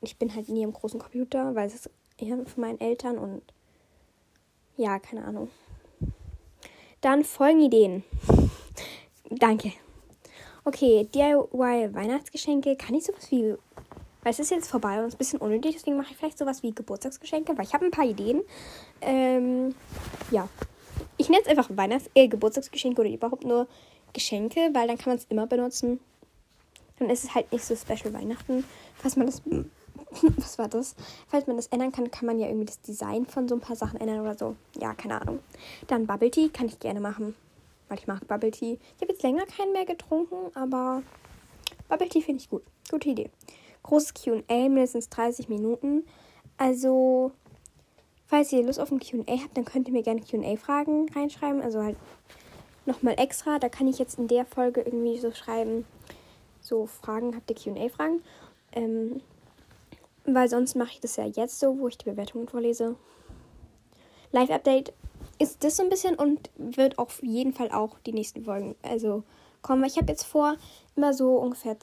[0.00, 3.18] Und ich bin halt nie am großen Computer, weil es ist eher von meinen Eltern
[3.18, 3.42] und
[4.76, 5.50] ja, keine Ahnung.
[7.00, 8.04] Dann Folgenideen.
[9.30, 9.72] Danke.
[10.68, 12.74] Okay, DIY Weihnachtsgeschenke.
[12.74, 13.54] Kann ich sowas wie.
[14.24, 16.38] Weil es ist jetzt vorbei und es ist ein bisschen unnötig, deswegen mache ich vielleicht
[16.38, 18.42] sowas wie Geburtstagsgeschenke, weil ich habe ein paar Ideen.
[19.00, 19.76] Ähm,
[20.32, 20.48] ja.
[21.18, 23.68] Ich nenne es einfach Weihnachts-, äh, Geburtstagsgeschenke oder überhaupt nur
[24.12, 26.00] Geschenke, weil dann kann man es immer benutzen.
[26.98, 28.64] Dann ist es halt nicht so special Weihnachten.
[28.96, 29.42] Falls man das.
[30.36, 30.96] Was war das?
[31.28, 33.76] Falls man das ändern kann, kann man ja irgendwie das Design von so ein paar
[33.76, 34.56] Sachen ändern oder so.
[34.80, 35.38] Ja, keine Ahnung.
[35.86, 37.36] Dann Bubble Tea kann ich gerne machen
[37.88, 38.78] weil ich mag Bubble Tea.
[38.96, 41.02] Ich habe jetzt länger keinen mehr getrunken, aber
[41.88, 42.62] Bubble Tea finde ich gut.
[42.90, 43.30] Gute Idee.
[43.82, 46.04] Großes QA, mindestens 30 Minuten.
[46.58, 47.32] Also,
[48.26, 51.62] falls ihr Lust auf ein QA habt, dann könnt ihr mir gerne QA-Fragen reinschreiben.
[51.62, 51.96] Also halt
[52.86, 53.58] nochmal extra.
[53.58, 55.84] Da kann ich jetzt in der Folge irgendwie so schreiben,
[56.60, 58.22] so Fragen, habt ihr QA-Fragen?
[58.72, 59.20] Ähm,
[60.24, 62.96] weil sonst mache ich das ja jetzt so, wo ich die Bewertungen vorlese.
[64.32, 64.92] Live-Update
[65.38, 69.22] ist das so ein bisschen und wird auf jeden Fall auch die nächsten Folgen also
[69.62, 69.84] kommen.
[69.84, 70.56] Ich habe jetzt vor,
[70.94, 71.76] immer so ungefähr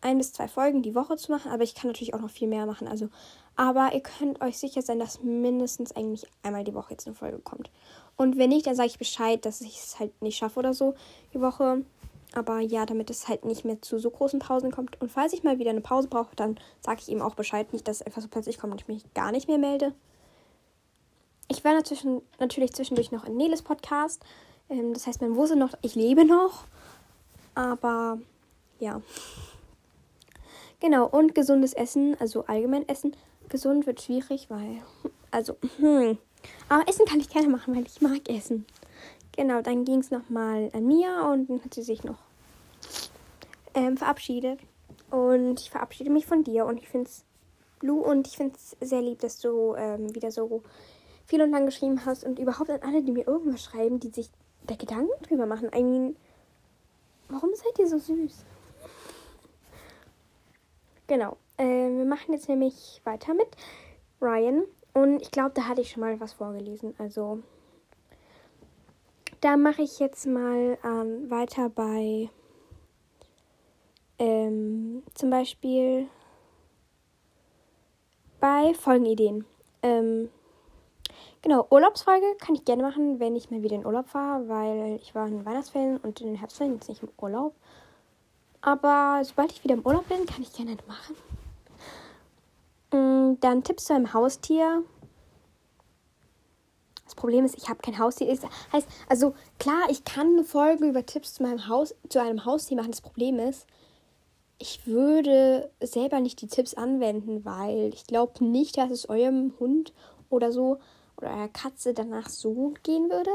[0.00, 2.48] ein bis zwei Folgen die Woche zu machen, aber ich kann natürlich auch noch viel
[2.48, 2.86] mehr machen.
[2.86, 3.08] Also,
[3.56, 7.38] aber ihr könnt euch sicher sein, dass mindestens eigentlich einmal die Woche jetzt eine Folge
[7.38, 7.70] kommt.
[8.16, 10.94] Und wenn nicht, dann sage ich Bescheid, dass ich es halt nicht schaffe oder so
[11.32, 11.82] die Woche.
[12.34, 15.00] Aber ja, damit es halt nicht mehr zu so großen Pausen kommt.
[15.00, 17.72] Und falls ich mal wieder eine Pause brauche, dann sage ich ihm auch Bescheid.
[17.72, 19.94] Nicht, dass es einfach so plötzlich kommt und ich mich gar nicht mehr melde
[21.48, 24.22] ich war dazwischen, natürlich zwischendurch noch in Neles Podcast.
[24.68, 26.64] Ähm, das heißt, man wusste noch, ich lebe noch.
[27.54, 28.18] Aber
[28.80, 29.00] ja.
[30.80, 33.16] Genau, und gesundes Essen, also allgemein Essen.
[33.48, 34.82] Gesund wird schwierig, weil.
[35.30, 36.18] Also, hm.
[36.68, 38.66] Aber Essen kann ich gerne machen, weil ich mag Essen.
[39.36, 42.18] Genau, dann ging es nochmal an Mia und dann hat sie sich noch
[43.74, 44.60] ähm, verabschiedet.
[45.10, 47.24] Und ich verabschiede mich von dir und ich finde es,
[47.80, 50.62] Lu, und ich finde es sehr lieb, dass du ähm, wieder so
[51.26, 54.30] viel und lang geschrieben hast und überhaupt an alle, die mir irgendwas schreiben, die sich
[54.66, 55.70] da Gedanken drüber machen.
[55.74, 56.16] I mean,
[57.28, 58.44] warum seid ihr so süß?
[61.06, 61.36] Genau.
[61.56, 63.48] Äh, wir machen jetzt nämlich weiter mit
[64.20, 64.64] Ryan.
[64.92, 66.94] Und ich glaube, da hatte ich schon mal was vorgelesen.
[66.98, 67.40] Also,
[69.40, 72.30] da mache ich jetzt mal ähm, weiter bei
[74.18, 76.06] ähm, zum Beispiel
[78.40, 79.44] bei Folgenideen.
[79.82, 80.30] Ähm,
[81.44, 85.14] Genau, Urlaubsfolge kann ich gerne machen, wenn ich mal wieder in Urlaub war, weil ich
[85.14, 87.54] war in den Weihnachtsferien und in den Herbstferien jetzt nicht im Urlaub.
[88.62, 91.16] Aber sobald ich wieder im Urlaub bin, kann ich gerne machen.
[92.92, 94.84] Mm, dann Tipps zu einem Haustier.
[97.04, 98.26] Das Problem ist, ich habe kein Haustier.
[98.28, 102.46] Das heißt, also klar, ich kann eine Folge über Tipps zu meinem Haus, zu einem
[102.46, 102.92] Haustier machen.
[102.92, 103.66] Das Problem ist,
[104.58, 109.92] ich würde selber nicht die Tipps anwenden, weil ich glaube nicht, dass es eurem Hund
[110.30, 110.78] oder so
[111.16, 113.30] oder einer Katze danach so gut gehen würde.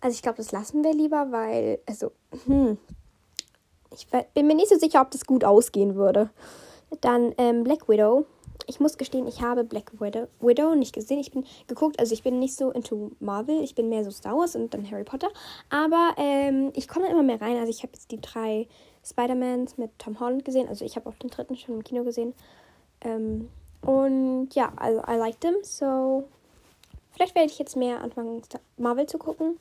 [0.00, 2.12] Also ich glaube, das lassen wir lieber, weil, also,
[2.46, 2.78] hm,
[3.92, 6.30] ich bin mir nicht so sicher, ob das gut ausgehen würde.
[7.00, 8.26] Dann ähm, Black Widow.
[8.66, 11.18] Ich muss gestehen, ich habe Black Widow, nicht gesehen.
[11.20, 13.62] Ich bin geguckt, also ich bin nicht so into Marvel.
[13.62, 15.28] Ich bin mehr so Star Wars und dann Harry Potter.
[15.70, 17.56] Aber ähm, ich komme immer mehr rein.
[17.56, 18.68] Also ich habe jetzt die drei
[19.04, 20.68] Spider-Mans mit Tom Holland gesehen.
[20.68, 22.34] Also ich habe auch den dritten schon im Kino gesehen.
[23.00, 23.48] Ähm,
[23.80, 25.54] und ja, also I like them.
[25.62, 26.28] So
[27.18, 28.40] Vielleicht werde ich jetzt mehr anfangen,
[28.76, 29.58] Marvel zu gucken.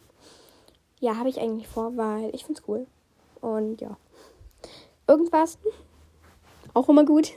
[0.99, 2.85] Ja, habe ich eigentlich vor, weil ich finde es cool.
[3.41, 3.97] Und ja.
[5.07, 5.57] Irgendwas.
[6.75, 7.33] Auch immer gut.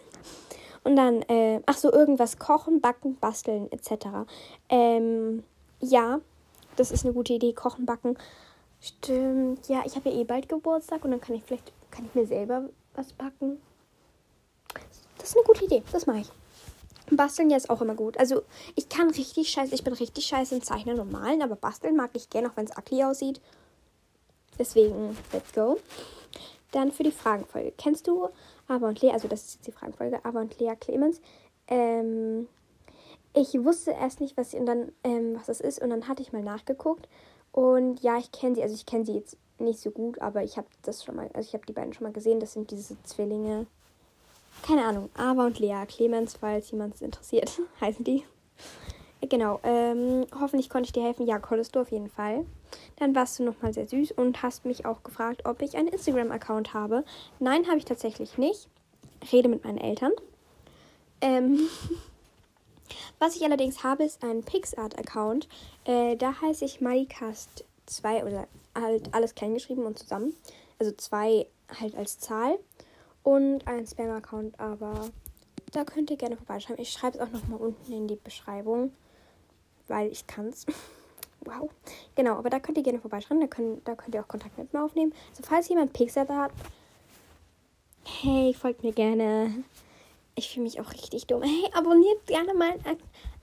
[0.85, 4.09] Und dann, äh, ach so, irgendwas kochen, backen, basteln, etc.
[4.69, 5.43] Ähm,
[5.81, 6.21] ja,
[6.77, 7.55] das ist eine gute Idee.
[7.55, 8.19] Kochen, backen.
[8.79, 9.71] Stimmt.
[9.71, 12.27] Ja, ich habe ja eh bald Geburtstag und dann kann ich vielleicht, kann ich mir
[12.27, 13.59] selber was backen.
[15.17, 15.83] Das ist eine gute Idee.
[15.91, 16.31] Das mache ich.
[17.17, 18.19] Basteln ja ist auch immer gut.
[18.19, 18.43] Also
[18.75, 22.11] ich kann richtig scheiße, ich bin richtig scheiße im Zeichnen und Malen, aber basteln mag
[22.15, 23.41] ich gerne, auch wenn es ugly aussieht.
[24.59, 25.79] Deswegen, let's go.
[26.73, 27.73] Dann für die Fragenfolge.
[27.77, 28.29] Kennst du
[28.69, 31.21] Ava und Lea, also das ist jetzt die Fragenfolge, Ava und Lea Clemens.
[31.67, 32.47] Ähm,
[33.33, 36.33] ich wusste erst nicht, was, und dann, ähm, was das ist und dann hatte ich
[36.33, 37.09] mal nachgeguckt.
[37.53, 40.57] Und ja, ich kenne sie, also ich kenne sie jetzt nicht so gut, aber ich
[40.57, 42.41] habe das schon mal, also ich habe die beiden schon mal gesehen.
[42.41, 43.67] Das sind diese Zwillinge
[44.63, 48.25] keine Ahnung, Ava und Lea Clemens, falls jemand es interessiert, heißen die.
[49.29, 51.27] Genau, ähm, hoffentlich konnte ich dir helfen.
[51.27, 52.47] Ja, konntest du auf jeden Fall.
[52.97, 56.73] Dann warst du nochmal sehr süß und hast mich auch gefragt, ob ich einen Instagram-Account
[56.73, 57.05] habe.
[57.39, 58.69] Nein, habe ich tatsächlich nicht.
[59.31, 60.13] Rede mit meinen Eltern.
[61.21, 61.69] Ähm,
[63.19, 65.49] was ich allerdings habe, ist ein PixArt-Account.
[65.85, 70.35] Äh, da heiße ich MyCast2 oder halt alles klein geschrieben und zusammen.
[70.79, 71.47] Also zwei
[71.79, 72.59] halt als Zahl
[73.23, 75.11] und ein Spam-Account, aber
[75.73, 76.83] da könnt ihr gerne vorbeischreiben.
[76.83, 78.93] Ich schreibe es auch nochmal unten in die Beschreibung,
[79.89, 80.67] weil ich kann es.
[81.43, 81.71] Wow.
[82.17, 83.41] Genau, aber da könnt ihr gerne vorbeischauen.
[83.41, 85.15] Da könnt, da könnt ihr auch Kontakt mit mir aufnehmen.
[85.31, 86.53] Also falls jemand Pixar hat,
[88.05, 89.65] hey, folgt mir gerne.
[90.35, 91.43] Ich fühle mich auch richtig dumm.
[91.43, 92.85] Hey, abonniert gerne meinen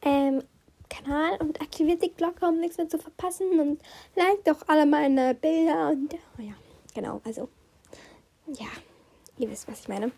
[0.04, 0.44] ähm,
[0.90, 3.60] Kanal und aktiviert die Glocke, um nichts mehr zu verpassen.
[3.60, 3.82] Und
[4.16, 5.90] liked doch alle meine Bilder.
[5.90, 6.54] Und oh ja,
[6.94, 7.50] genau, also
[8.48, 8.68] ja,
[9.38, 10.12] ihr wisst, was ich meine.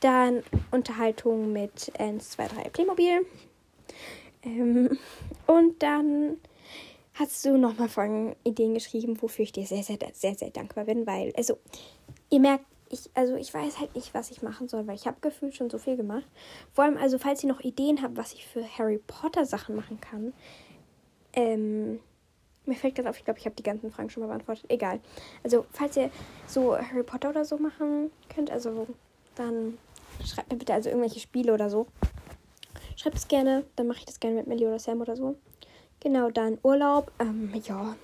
[0.00, 3.26] Dann Unterhaltung mit 1, 2, 3 Playmobil.
[4.42, 4.98] Ähm,
[5.46, 6.36] und dann
[7.14, 11.06] hast du nochmal folgende Ideen geschrieben, wofür ich dir sehr, sehr, sehr, sehr dankbar bin,
[11.06, 11.58] weil, also,
[12.30, 15.18] ihr merkt, ich, also ich weiß halt nicht, was ich machen soll, weil ich habe
[15.20, 16.26] gefühlt schon so viel gemacht.
[16.72, 20.00] Vor allem, also falls ihr noch Ideen habt, was ich für Harry Potter Sachen machen
[20.00, 20.32] kann,
[21.34, 22.00] ähm,
[22.68, 24.66] mir fällt gerade auf, ich glaube, ich habe die ganzen Fragen schon mal beantwortet.
[24.68, 25.00] Egal.
[25.42, 26.10] Also, falls ihr
[26.46, 28.86] so Harry Potter oder so machen könnt, also
[29.34, 29.78] dann
[30.24, 31.86] schreibt mir bitte also irgendwelche Spiele oder so.
[32.96, 35.36] Schreibt es gerne, dann mache ich das gerne mit Millie oder Sam oder so.
[36.00, 37.12] Genau, dann Urlaub.
[37.18, 37.96] Ähm, ja,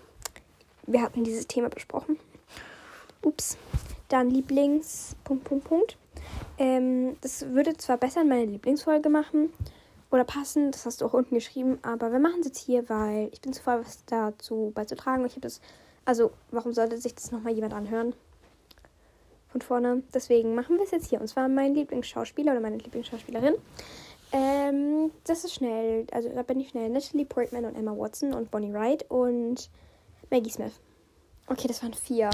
[0.86, 2.18] wir hatten dieses Thema besprochen.
[3.22, 3.56] Ups.
[4.08, 5.16] Dann Lieblings.
[5.24, 5.96] Punkt, Punkt, Punkt.
[6.58, 9.50] Ähm, das würde zwar besser in meine Lieblingsfolge machen
[10.14, 13.28] oder passen, das hast du auch unten geschrieben, aber wir machen es jetzt hier, weil
[13.32, 15.22] ich bin zu voll, was dazu beizutragen.
[15.22, 15.60] Und ich habe das.
[16.04, 18.14] Also, warum sollte sich das nochmal jemand anhören?
[19.48, 20.02] Von vorne.
[20.12, 21.20] Deswegen machen wir es jetzt hier.
[21.20, 23.54] Und zwar mein Lieblingsschauspieler oder meine Lieblingsschauspielerin.
[24.32, 26.06] Ähm, das ist schnell.
[26.12, 26.90] Also da bin ich schnell.
[26.90, 29.70] Natalie Portman und Emma Watson und Bonnie Wright und
[30.30, 30.80] Maggie Smith.
[31.46, 32.30] Okay, das waren vier.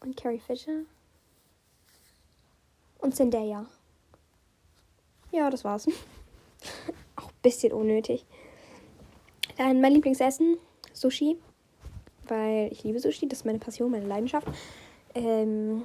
[0.00, 0.82] Und Carrie Fisher.
[2.98, 3.66] Und Zendaya.
[5.36, 5.86] Ja, das war's.
[7.16, 8.24] Auch ein bisschen unnötig.
[9.58, 10.56] Dann mein Lieblingsessen,
[10.92, 11.36] Sushi.
[12.26, 14.48] Weil ich liebe Sushi, das ist meine Passion, meine Leidenschaft.
[15.14, 15.82] Ähm,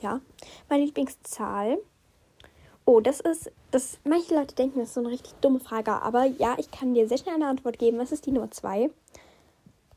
[0.00, 0.20] ja.
[0.68, 1.78] Meine Lieblingszahl
[2.84, 6.24] Oh, das ist, das, manche Leute denken, das ist so eine richtig dumme Frage, aber
[6.24, 8.00] ja, ich kann dir sehr schnell eine Antwort geben.
[8.00, 8.90] Es ist die Nummer 2.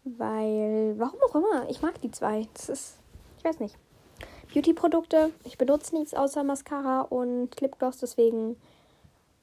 [0.04, 2.48] Weil, warum auch immer, ich mag die zwei.
[2.54, 2.98] Das ist,
[3.40, 3.76] ich weiß nicht.
[4.56, 8.56] Beauty-Produkte, ich benutze nichts außer Mascara und Lipgloss, deswegen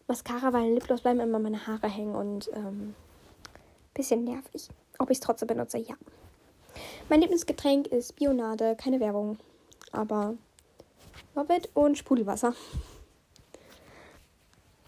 [0.08, 2.94] Mascara, weil Lipgloss bleiben immer meine Haare hängen und ähm,
[3.92, 4.70] bisschen nervig.
[4.98, 5.96] Ob ich es trotzdem benutze, ja.
[7.10, 9.36] Mein Lieblingsgetränk ist Bionade, keine Werbung,
[9.90, 10.32] aber
[11.34, 12.54] Love it und Sprudelwasser.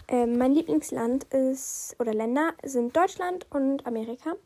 [0.09, 4.37] Ähm, mein Lieblingsland ist, oder Länder sind Deutschland und Amerika,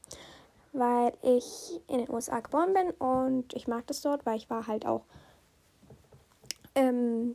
[0.73, 4.67] weil ich in den USA geboren bin und ich mag das dort, weil ich war
[4.67, 5.03] halt auch,
[6.79, 7.35] ähm,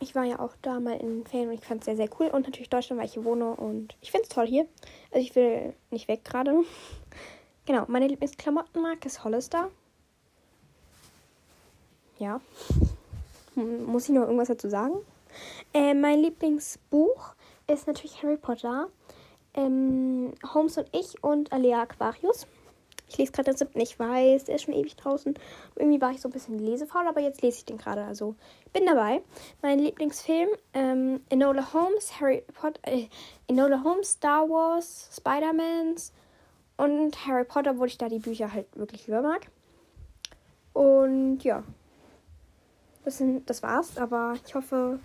[0.00, 2.28] ich war ja auch da mal in Ferien und ich fand es sehr, sehr cool.
[2.28, 4.66] Und natürlich Deutschland, weil ich hier wohne und ich finde es toll hier.
[5.10, 6.54] Also ich will nicht weg gerade.
[7.66, 9.70] genau, meine Lieblingsklamottenmarke ist Hollister.
[12.18, 12.40] Ja.
[13.54, 14.94] Muss ich noch irgendwas dazu sagen?
[15.74, 17.34] Äh, mein Lieblingsbuch
[17.66, 18.88] ist natürlich Harry Potter,
[19.54, 22.46] ähm, Holmes und ich und Alea Aquarius.
[23.08, 25.34] Ich lese gerade den siebten, ich weiß, der ist schon ewig draußen.
[25.76, 28.34] Irgendwie war ich so ein bisschen lesefaul, aber jetzt lese ich den gerade, also
[28.72, 29.22] bin dabei.
[29.62, 33.08] Mein Lieblingsfilm, ähm, Enola Holmes, Harry Potter, äh,
[33.46, 36.12] Enola Holmes, Star Wars, Spider-Mans
[36.76, 39.48] und Harry Potter, obwohl ich da die Bücher halt wirklich lieber mag.
[40.74, 41.64] Und ja,
[43.04, 45.00] das, sind, das war's, aber ich hoffe,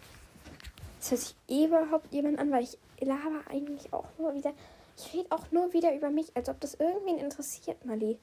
[1.00, 4.54] das hört sich überhaupt jemand an, weil ich laber eigentlich auch nur wieder.
[4.97, 8.19] Ich rede auch nur wieder über mich, als ob das irgendwen interessiert, Mali.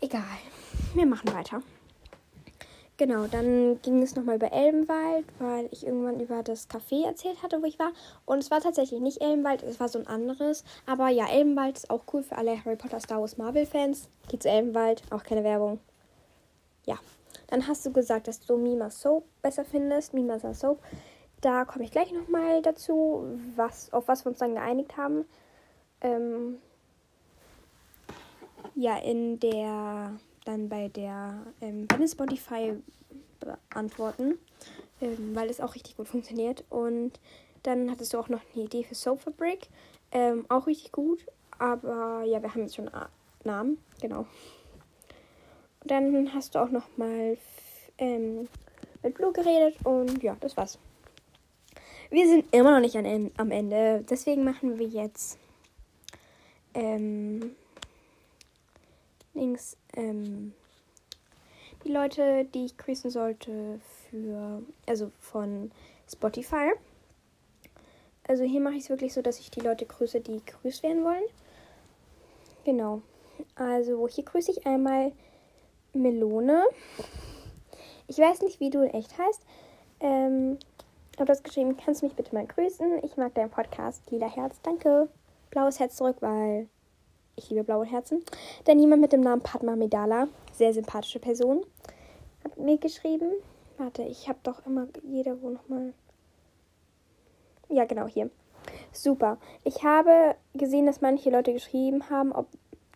[0.00, 0.38] Egal.
[0.94, 1.62] Wir machen weiter.
[2.98, 7.60] Genau, dann ging es nochmal über Elbenwald, weil ich irgendwann über das Café erzählt hatte,
[7.60, 7.90] wo ich war.
[8.26, 10.62] Und es war tatsächlich nicht Elbenwald, es war so ein anderes.
[10.86, 14.08] Aber ja, Elbenwald ist auch cool für alle Harry Potter, Star Wars, Marvel-Fans.
[14.28, 15.80] Geht zu Elbenwald, auch keine Werbung.
[16.86, 16.98] Ja.
[17.48, 20.14] Dann hast du gesagt, dass du Mima Soap besser findest.
[20.14, 20.78] Mima Soap
[21.42, 25.26] da komme ich gleich nochmal dazu, was, auf was wir uns dann geeinigt haben.
[26.00, 26.58] Ähm,
[28.74, 30.12] ja, in der,
[30.44, 32.74] dann bei der, ähm, Spotify
[33.40, 34.38] beantworten,
[35.00, 36.64] ähm, weil es auch richtig gut funktioniert.
[36.70, 37.18] Und
[37.64, 39.68] dann hattest du auch noch eine Idee für Soap Fabric,
[40.12, 41.26] ähm, auch richtig gut.
[41.58, 42.90] Aber ja, wir haben jetzt schon
[43.44, 44.26] Namen, genau.
[45.80, 47.36] Und dann hast du auch noch mal
[47.98, 48.48] ähm,
[49.02, 50.78] mit Blue geredet und ja, das war's.
[52.12, 52.94] Wir sind immer noch nicht
[53.38, 54.04] am Ende.
[54.10, 55.38] Deswegen machen wir jetzt
[56.74, 57.56] ähm,
[59.32, 60.52] links ähm,
[61.84, 65.72] die Leute, die ich grüßen sollte für also von
[66.06, 66.72] Spotify.
[68.28, 71.04] Also hier mache ich es wirklich so, dass ich die Leute grüße, die grüßt werden
[71.04, 71.24] wollen.
[72.66, 73.00] Genau.
[73.54, 75.12] Also hier grüße ich einmal
[75.94, 76.62] Melone.
[78.06, 79.40] Ich weiß nicht, wie du in echt heißt.
[80.00, 80.58] Ähm,
[81.22, 83.04] habe das geschrieben, kannst du mich bitte mal grüßen?
[83.04, 85.08] Ich mag deinen Podcast, Lila Herz, danke.
[85.50, 86.68] blaues Herz zurück, weil
[87.36, 88.24] ich liebe blaue Herzen.
[88.64, 91.64] Dann jemand mit dem Namen Padma Medala, sehr sympathische Person,
[92.42, 93.30] hat mir geschrieben.
[93.78, 95.92] Warte, ich habe doch immer jede wo nochmal.
[97.68, 98.28] Ja, genau, hier.
[98.90, 99.38] Super.
[99.62, 102.48] Ich habe gesehen, dass manche Leute geschrieben haben, ob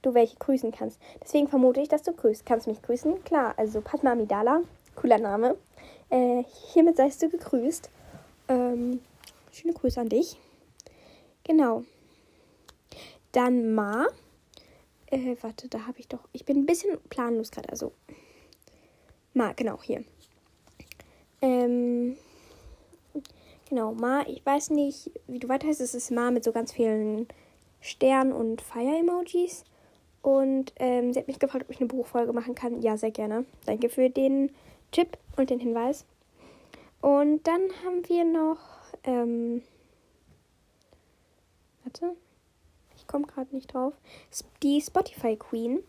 [0.02, 0.98] du welche grüßen kannst.
[1.22, 2.44] Deswegen vermute ich, dass du grüßt.
[2.44, 3.22] Kannst du mich grüßen?
[3.22, 4.62] Klar, also Padma Amidala,
[4.96, 5.56] cooler Name.
[6.10, 7.88] Äh, hiermit seist du gegrüßt.
[8.48, 9.00] Ähm,
[9.52, 10.38] schöne Grüße an dich.
[11.44, 11.84] Genau.
[13.32, 14.06] Dann Ma.
[15.06, 16.28] Äh, warte, da habe ich doch.
[16.32, 17.68] Ich bin ein bisschen planlos gerade.
[17.68, 17.92] Also.
[19.34, 20.04] Ma, genau, hier.
[21.42, 22.16] Ähm.
[23.68, 25.80] Genau, Ma, ich weiß nicht, wie du weiter heißt.
[25.80, 27.26] Es ist Ma mit so ganz vielen
[27.80, 29.64] Stern- und Fire-Emojis.
[30.22, 32.80] Und ähm, sie hat mich gefragt, ob ich eine Buchfolge machen kann.
[32.82, 33.44] Ja, sehr gerne.
[33.64, 34.50] Danke für den
[34.90, 36.04] Tipp und den Hinweis.
[37.00, 38.58] Und dann haben wir noch.
[39.04, 39.62] Ähm,
[41.84, 42.16] warte.
[42.96, 43.94] Ich komme gerade nicht drauf.
[44.62, 45.82] Die Spotify Queen.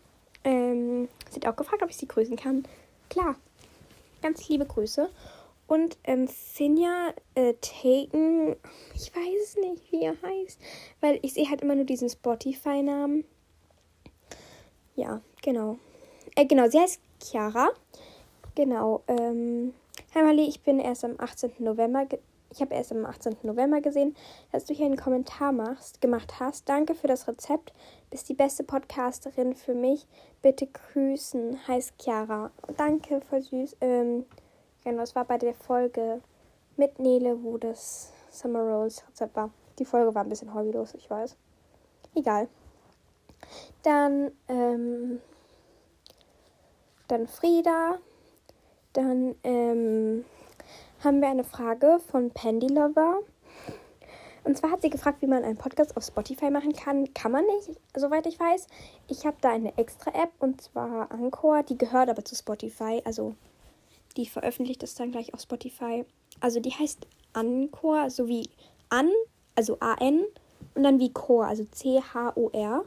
[0.44, 2.66] Ähm, hat auch gefragt, ob ich sie grüßen kann.
[3.10, 3.36] Klar.
[4.22, 5.10] Ganz liebe Grüße.
[5.68, 8.56] Und ähm, Finja äh, Taken,
[8.94, 10.58] ich weiß nicht, wie er heißt,
[11.02, 13.24] weil ich sehe halt immer nur diesen Spotify-Namen.
[14.96, 15.78] Ja, genau.
[16.36, 17.68] Äh, genau, sie heißt Chiara.
[18.54, 19.02] Genau.
[19.08, 19.74] Ähm,
[20.14, 21.52] Hi Mali, ich bin erst am 18.
[21.58, 22.06] November,
[22.50, 23.36] ich habe erst am 18.
[23.42, 24.16] November gesehen,
[24.52, 26.68] dass du hier einen Kommentar machst, gemacht hast.
[26.68, 27.72] Danke für das Rezept.
[28.10, 30.06] Bist die beste Podcasterin für mich.
[30.40, 31.68] Bitte grüßen.
[31.68, 32.50] Heißt Chiara.
[32.76, 33.76] Danke, voll süß.
[33.80, 34.24] Ähm,
[34.88, 36.22] Genau, das war bei der Folge
[36.76, 39.50] mit Nele, wo das Summer Rolls Rezept war.
[39.78, 41.36] Die Folge war ein bisschen hobbylos, ich weiß.
[42.14, 42.48] Egal.
[43.82, 45.20] Dann, ähm,
[47.08, 47.98] dann Frieda.
[48.98, 50.24] Dann, ähm,
[51.04, 53.20] haben wir eine Frage von Pandy Lover.
[54.42, 57.14] Und zwar hat sie gefragt, wie man einen Podcast auf Spotify machen kann.
[57.14, 58.66] Kann man nicht, soweit ich weiß.
[59.06, 61.62] Ich habe da eine extra App und zwar Anchor.
[61.62, 63.00] Die gehört aber zu Spotify.
[63.04, 63.36] Also
[64.16, 66.04] die veröffentlicht es dann gleich auf Spotify.
[66.40, 68.50] Also die heißt Anchor, so wie
[68.88, 69.12] an,
[69.54, 70.24] also A-N
[70.74, 72.84] und dann wie Chor, also C-H-O-R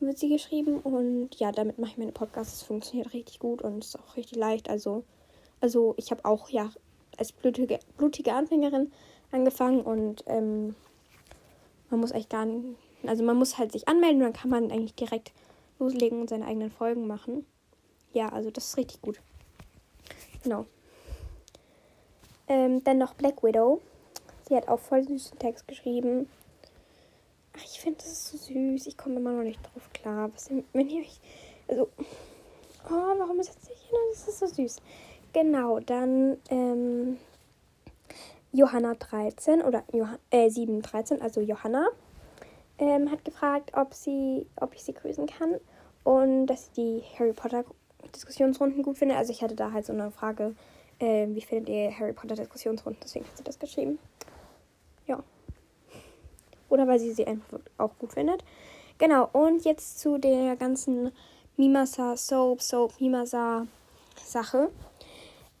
[0.00, 0.80] wird sie geschrieben.
[0.80, 2.56] Und ja, damit mache ich meine Podcasts.
[2.56, 4.68] Es funktioniert richtig gut und ist auch richtig leicht.
[4.68, 5.04] Also,
[5.60, 6.70] also ich habe auch ja
[7.18, 8.92] als blutige, blutige Anfängerin
[9.30, 10.74] angefangen und ähm,
[11.90, 14.70] man muss eigentlich gar nicht, also man muss halt sich anmelden und dann kann man
[14.70, 15.32] eigentlich direkt
[15.78, 17.46] loslegen und seine eigenen Folgen machen.
[18.12, 19.20] Ja, also das ist richtig gut.
[20.42, 20.66] Genau.
[22.46, 23.80] Ähm, dann noch Black Widow.
[24.48, 26.28] Sie hat auch voll süßen Text geschrieben.
[27.56, 28.86] Ach, ich finde das so süß.
[28.86, 30.30] Ich komme immer noch nicht drauf klar.
[30.34, 31.20] Was denn, wenn ihr euch.
[31.68, 31.88] Also.
[32.86, 33.90] Oh, warum ist das nicht?
[34.12, 34.76] Das ist so süß.
[35.34, 37.18] Genau, dann ähm,
[38.52, 41.88] Johanna 13 oder Johann, äh, 713, also Johanna,
[42.78, 45.56] ähm, hat gefragt, ob sie, ob ich sie grüßen kann
[46.04, 47.64] und dass sie die Harry Potter
[48.14, 49.16] Diskussionsrunden gut finde.
[49.16, 50.54] Also ich hatte da halt so eine Frage,
[51.00, 53.00] äh, wie findet ihr Harry Potter Diskussionsrunden?
[53.02, 53.98] Deswegen hat sie das geschrieben.
[55.08, 55.20] Ja.
[56.68, 58.44] Oder weil sie sie einfach auch gut findet.
[58.98, 61.10] Genau, und jetzt zu der ganzen
[61.56, 63.66] Mimasa Soap, Soap, Mimasa
[64.24, 64.70] Sache.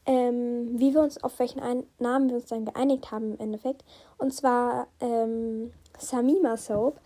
[0.06, 3.84] Ähm, wie wir uns, auf welchen Ein Namen wir uns dann geeinigt haben im Endeffekt.
[4.18, 7.00] Und zwar ähm, Samima Soap.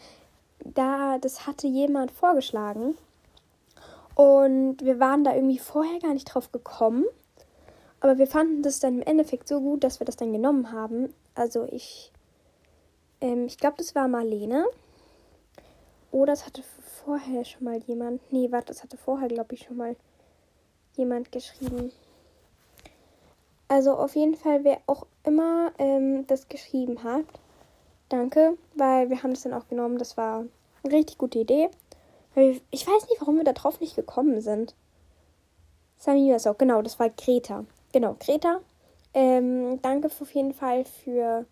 [0.65, 2.97] Da, das hatte jemand vorgeschlagen.
[4.15, 7.05] Und wir waren da irgendwie vorher gar nicht drauf gekommen.
[8.01, 11.15] Aber wir fanden das dann im Endeffekt so gut, dass wir das dann genommen haben.
[11.35, 12.13] Also ich,
[13.21, 14.67] ähm, ich glaube, das war Marlene.
[16.11, 16.63] Oder es hatte
[17.05, 18.21] vorher schon mal jemand.
[18.33, 19.95] Nee, warte, das hatte vorher, glaube ich, schon mal
[20.97, 21.93] jemand geschrieben.
[23.69, 27.25] Also auf jeden Fall, wer auch immer ähm, das geschrieben hat,
[28.09, 29.99] danke, weil wir haben das dann auch genommen.
[29.99, 30.45] Das war
[30.83, 31.69] eine richtig gute Idee.
[32.35, 34.75] Ich weiß nicht, warum wir da drauf nicht gekommen sind.
[35.99, 37.65] Sami auch, genau, das war Greta.
[37.93, 38.61] Genau, Greta.
[39.13, 41.45] Ähm, danke auf jeden Fall für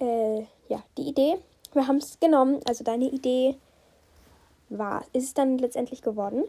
[0.00, 1.38] äh, ja, die Idee.
[1.72, 3.56] Wir haben es genommen, also deine Idee
[4.68, 6.44] war, ist es dann letztendlich geworden.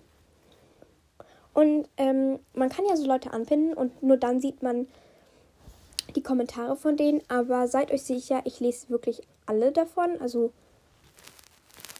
[1.59, 4.87] Und ähm, man kann ja so Leute anpinnen und nur dann sieht man
[6.15, 7.21] die Kommentare von denen.
[7.27, 10.21] Aber seid euch sicher, ich lese wirklich alle davon.
[10.21, 10.53] Also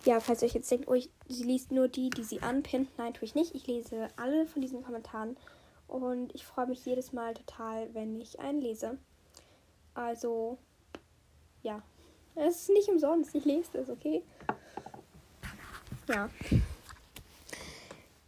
[0.05, 2.88] ja, falls ihr euch jetzt denkt, oh, ich, sie liest nur die, die sie anpinnt.
[2.97, 3.53] Nein, tue ich nicht.
[3.53, 5.36] Ich lese alle von diesen Kommentaren.
[5.89, 8.97] Und ich freue mich jedes Mal total, wenn ich einen lese.
[9.93, 10.57] Also,
[11.64, 11.82] ja.
[12.36, 13.36] Es ist nicht umsonst.
[13.36, 14.24] Ich lese das, okay?
[16.07, 16.30] Ja.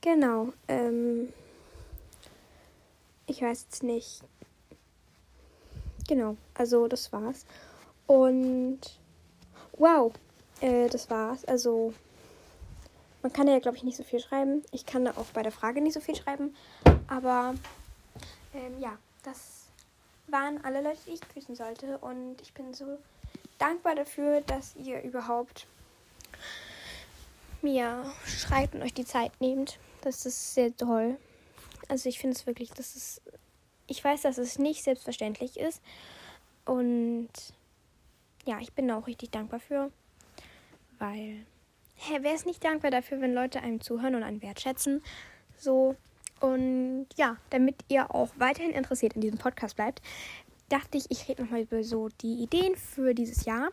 [0.01, 0.51] Genau.
[0.67, 1.31] Ähm,
[3.27, 4.21] ich weiß jetzt nicht.
[6.07, 6.37] Genau.
[6.55, 7.45] Also, das war's.
[8.07, 8.79] Und
[9.77, 10.11] wow.
[10.59, 11.45] Äh, das war's.
[11.45, 11.93] Also,
[13.21, 14.63] man kann ja, glaube ich, nicht so viel schreiben.
[14.71, 16.55] Ich kann da auch bei der Frage nicht so viel schreiben.
[17.07, 17.53] Aber,
[18.55, 19.67] ähm, ja, das
[20.27, 21.99] waren alle Leute, die ich grüßen sollte.
[21.99, 22.97] Und ich bin so
[23.59, 25.67] dankbar dafür, dass ihr überhaupt
[27.61, 29.77] mir schreibt und euch die Zeit nehmt.
[30.01, 31.17] Das ist sehr toll.
[31.87, 33.21] Also ich finde es wirklich, dass es.
[33.87, 35.81] Ich weiß, dass es nicht selbstverständlich ist.
[36.65, 37.29] Und
[38.45, 39.91] ja, ich bin auch richtig dankbar für.
[40.99, 41.45] Weil.
[41.95, 45.03] Hä, wer ist nicht dankbar dafür, wenn Leute einem zuhören und einen wertschätzen?
[45.57, 45.95] So.
[46.39, 50.01] Und ja, damit ihr auch weiterhin interessiert in diesem Podcast bleibt,
[50.69, 53.69] dachte ich, ich rede nochmal über so die Ideen für dieses Jahr.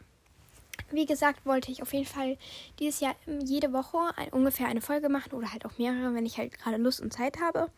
[0.91, 2.39] Wie gesagt, wollte ich auf jeden Fall
[2.79, 6.39] dieses Jahr jede Woche ein, ungefähr eine Folge machen oder halt auch mehrere, wenn ich
[6.39, 7.71] halt gerade Lust und Zeit habe.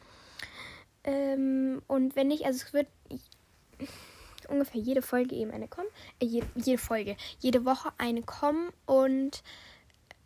[1.05, 2.87] Ähm, und wenn nicht, also es wird
[4.49, 5.89] ungefähr jede Folge eben eine kommen.
[6.21, 8.71] Äh, jede, jede Folge, jede Woche eine kommen.
[8.87, 9.43] Und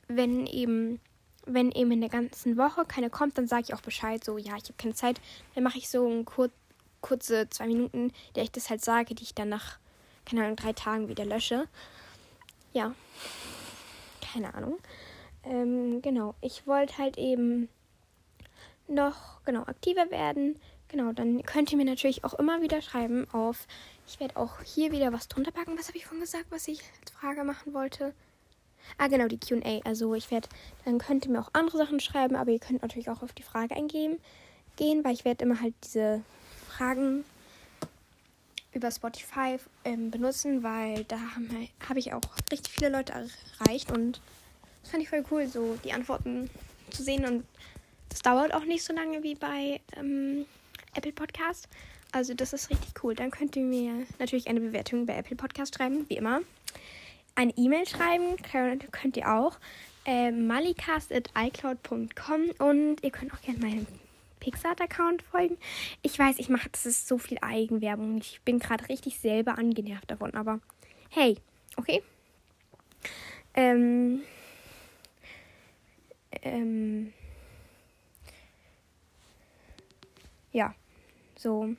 [0.09, 1.01] wenn eben,
[1.47, 4.57] wenn eben in der ganzen Woche keine kommt, dann sage ich auch Bescheid, so ja,
[4.57, 5.20] ich habe keine Zeit.
[5.55, 6.51] Dann mache ich so ein kur
[7.01, 9.78] kurze zwei Minuten, der ich das halt sage, die ich dann nach,
[10.24, 11.68] keine Ahnung, drei Tagen wieder lösche
[12.75, 12.95] ja,
[14.20, 14.79] keine Ahnung.
[15.45, 17.68] Ähm, genau, ich wollte halt eben
[18.89, 20.61] noch genau aktiver werden.
[20.89, 23.66] Genau, dann könnt ihr mir natürlich auch immer wieder schreiben auf.
[24.07, 25.79] Ich werde auch hier wieder was drunter packen.
[25.79, 28.12] Was habe ich vorhin gesagt, was ich als Frage machen wollte?
[28.99, 29.81] Ah, genau, die QA.
[29.85, 30.49] Also ich werde,
[30.85, 33.43] dann könnt ihr mir auch andere Sachen schreiben, aber ihr könnt natürlich auch auf die
[33.43, 34.20] Frage eingehen,
[34.77, 36.22] gehen, weil ich werde immer halt diese
[36.68, 37.25] Fragen
[38.75, 42.20] über Spotify ähm, benutzen, weil da habe hab ich auch
[42.51, 43.12] richtig viele Leute
[43.61, 44.20] erreicht und
[44.83, 46.51] das fand ich voll cool, so die Antworten
[46.91, 47.45] zu sehen und
[48.09, 50.47] das dauert auch nicht so lange wie bei ähm,
[50.95, 51.68] Apple Podcast.
[52.12, 53.16] Also das ist richtig cool.
[53.16, 56.43] Dann könnt ihr mir natürlich eine Bewertung bei Apple Podcast schreiben, wie immer.
[57.35, 58.37] Eine E-Mail schreiben
[58.93, 59.59] könnt ihr auch.
[60.07, 63.87] Äh, malicast.icloud.com und ihr könnt auch gerne meine
[64.45, 65.57] Pixar-Account folgen.
[66.03, 68.18] Ich weiß, ich mache, das ist so viel Eigenwerbung.
[68.18, 70.61] Ich bin gerade richtig selber angenervt davon, aber
[71.09, 71.38] hey,
[71.76, 72.03] okay?
[73.55, 74.22] Ähm,
[76.42, 77.12] ähm,
[80.53, 80.74] ja,
[81.36, 81.74] so.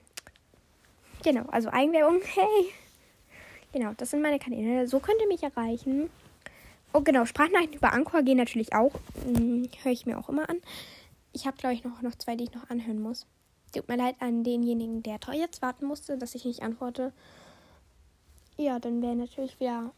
[1.24, 2.72] Genau, also Eigenwerbung, hey.
[3.74, 4.88] Genau, das sind meine Kanäle.
[4.88, 6.10] So könnt ihr mich erreichen.
[6.94, 8.94] Oh, genau, Sprachnachrichten über Anchor gehen natürlich auch.
[9.24, 10.62] Hm, Höre ich mir auch immer an.
[11.36, 13.28] Ich habe, glaube ich, noch, noch zwei, die ich noch anhören muss.
[13.74, 17.12] Tut mir leid an denjenigen, der jetzt warten musste, dass ich nicht antworte.
[18.56, 19.92] Ja, dann wäre natürlich wieder,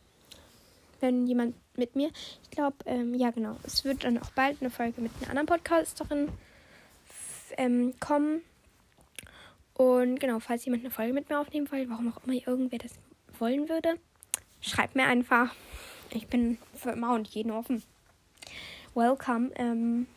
[0.99, 2.09] wenn jemand mit mir.
[2.41, 3.55] Ich glaube, ähm, ja, genau.
[3.63, 6.29] Es wird dann auch bald eine Folge mit einer anderen Podcasterin
[7.55, 8.41] ähm, kommen.
[9.75, 12.95] Und genau, falls jemand eine Folge mit mir aufnehmen will, warum auch immer irgendwer das
[13.37, 13.99] wollen würde,
[14.59, 15.53] schreibt mir einfach.
[16.09, 17.83] Ich bin für immer und jeden offen.
[18.95, 19.51] Welcome.
[19.53, 20.07] Ähm,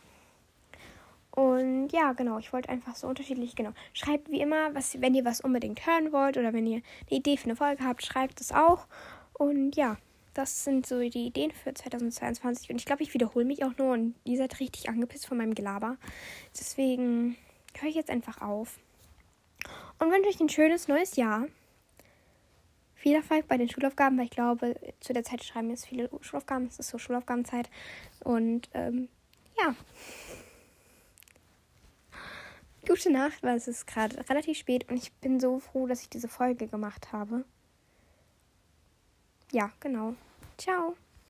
[1.31, 3.71] und ja, genau, ich wollte einfach so unterschiedlich, genau.
[3.93, 7.37] Schreibt wie immer, was, wenn ihr was unbedingt hören wollt oder wenn ihr eine Idee
[7.37, 8.85] für eine Folge habt, schreibt es auch.
[9.33, 9.97] Und ja,
[10.33, 12.69] das sind so die Ideen für 2022.
[12.69, 15.55] Und ich glaube, ich wiederhole mich auch nur und ihr seid richtig angepisst von meinem
[15.55, 15.97] Gelaber.
[16.53, 17.37] Deswegen
[17.79, 18.77] höre ich jetzt einfach auf.
[19.99, 21.47] Und wünsche euch ein schönes neues Jahr.
[22.95, 26.67] Viel Erfolg bei den Schulaufgaben, weil ich glaube, zu der Zeit schreiben jetzt viele Schulaufgaben.
[26.67, 27.69] Es ist so Schulaufgabenzeit.
[28.23, 29.07] Und ähm,
[29.57, 29.75] ja
[32.87, 36.09] gute Nacht, weil es ist gerade relativ spät und ich bin so froh, dass ich
[36.09, 37.45] diese Folge gemacht habe.
[39.51, 40.15] Ja, genau.
[40.57, 40.95] Ciao.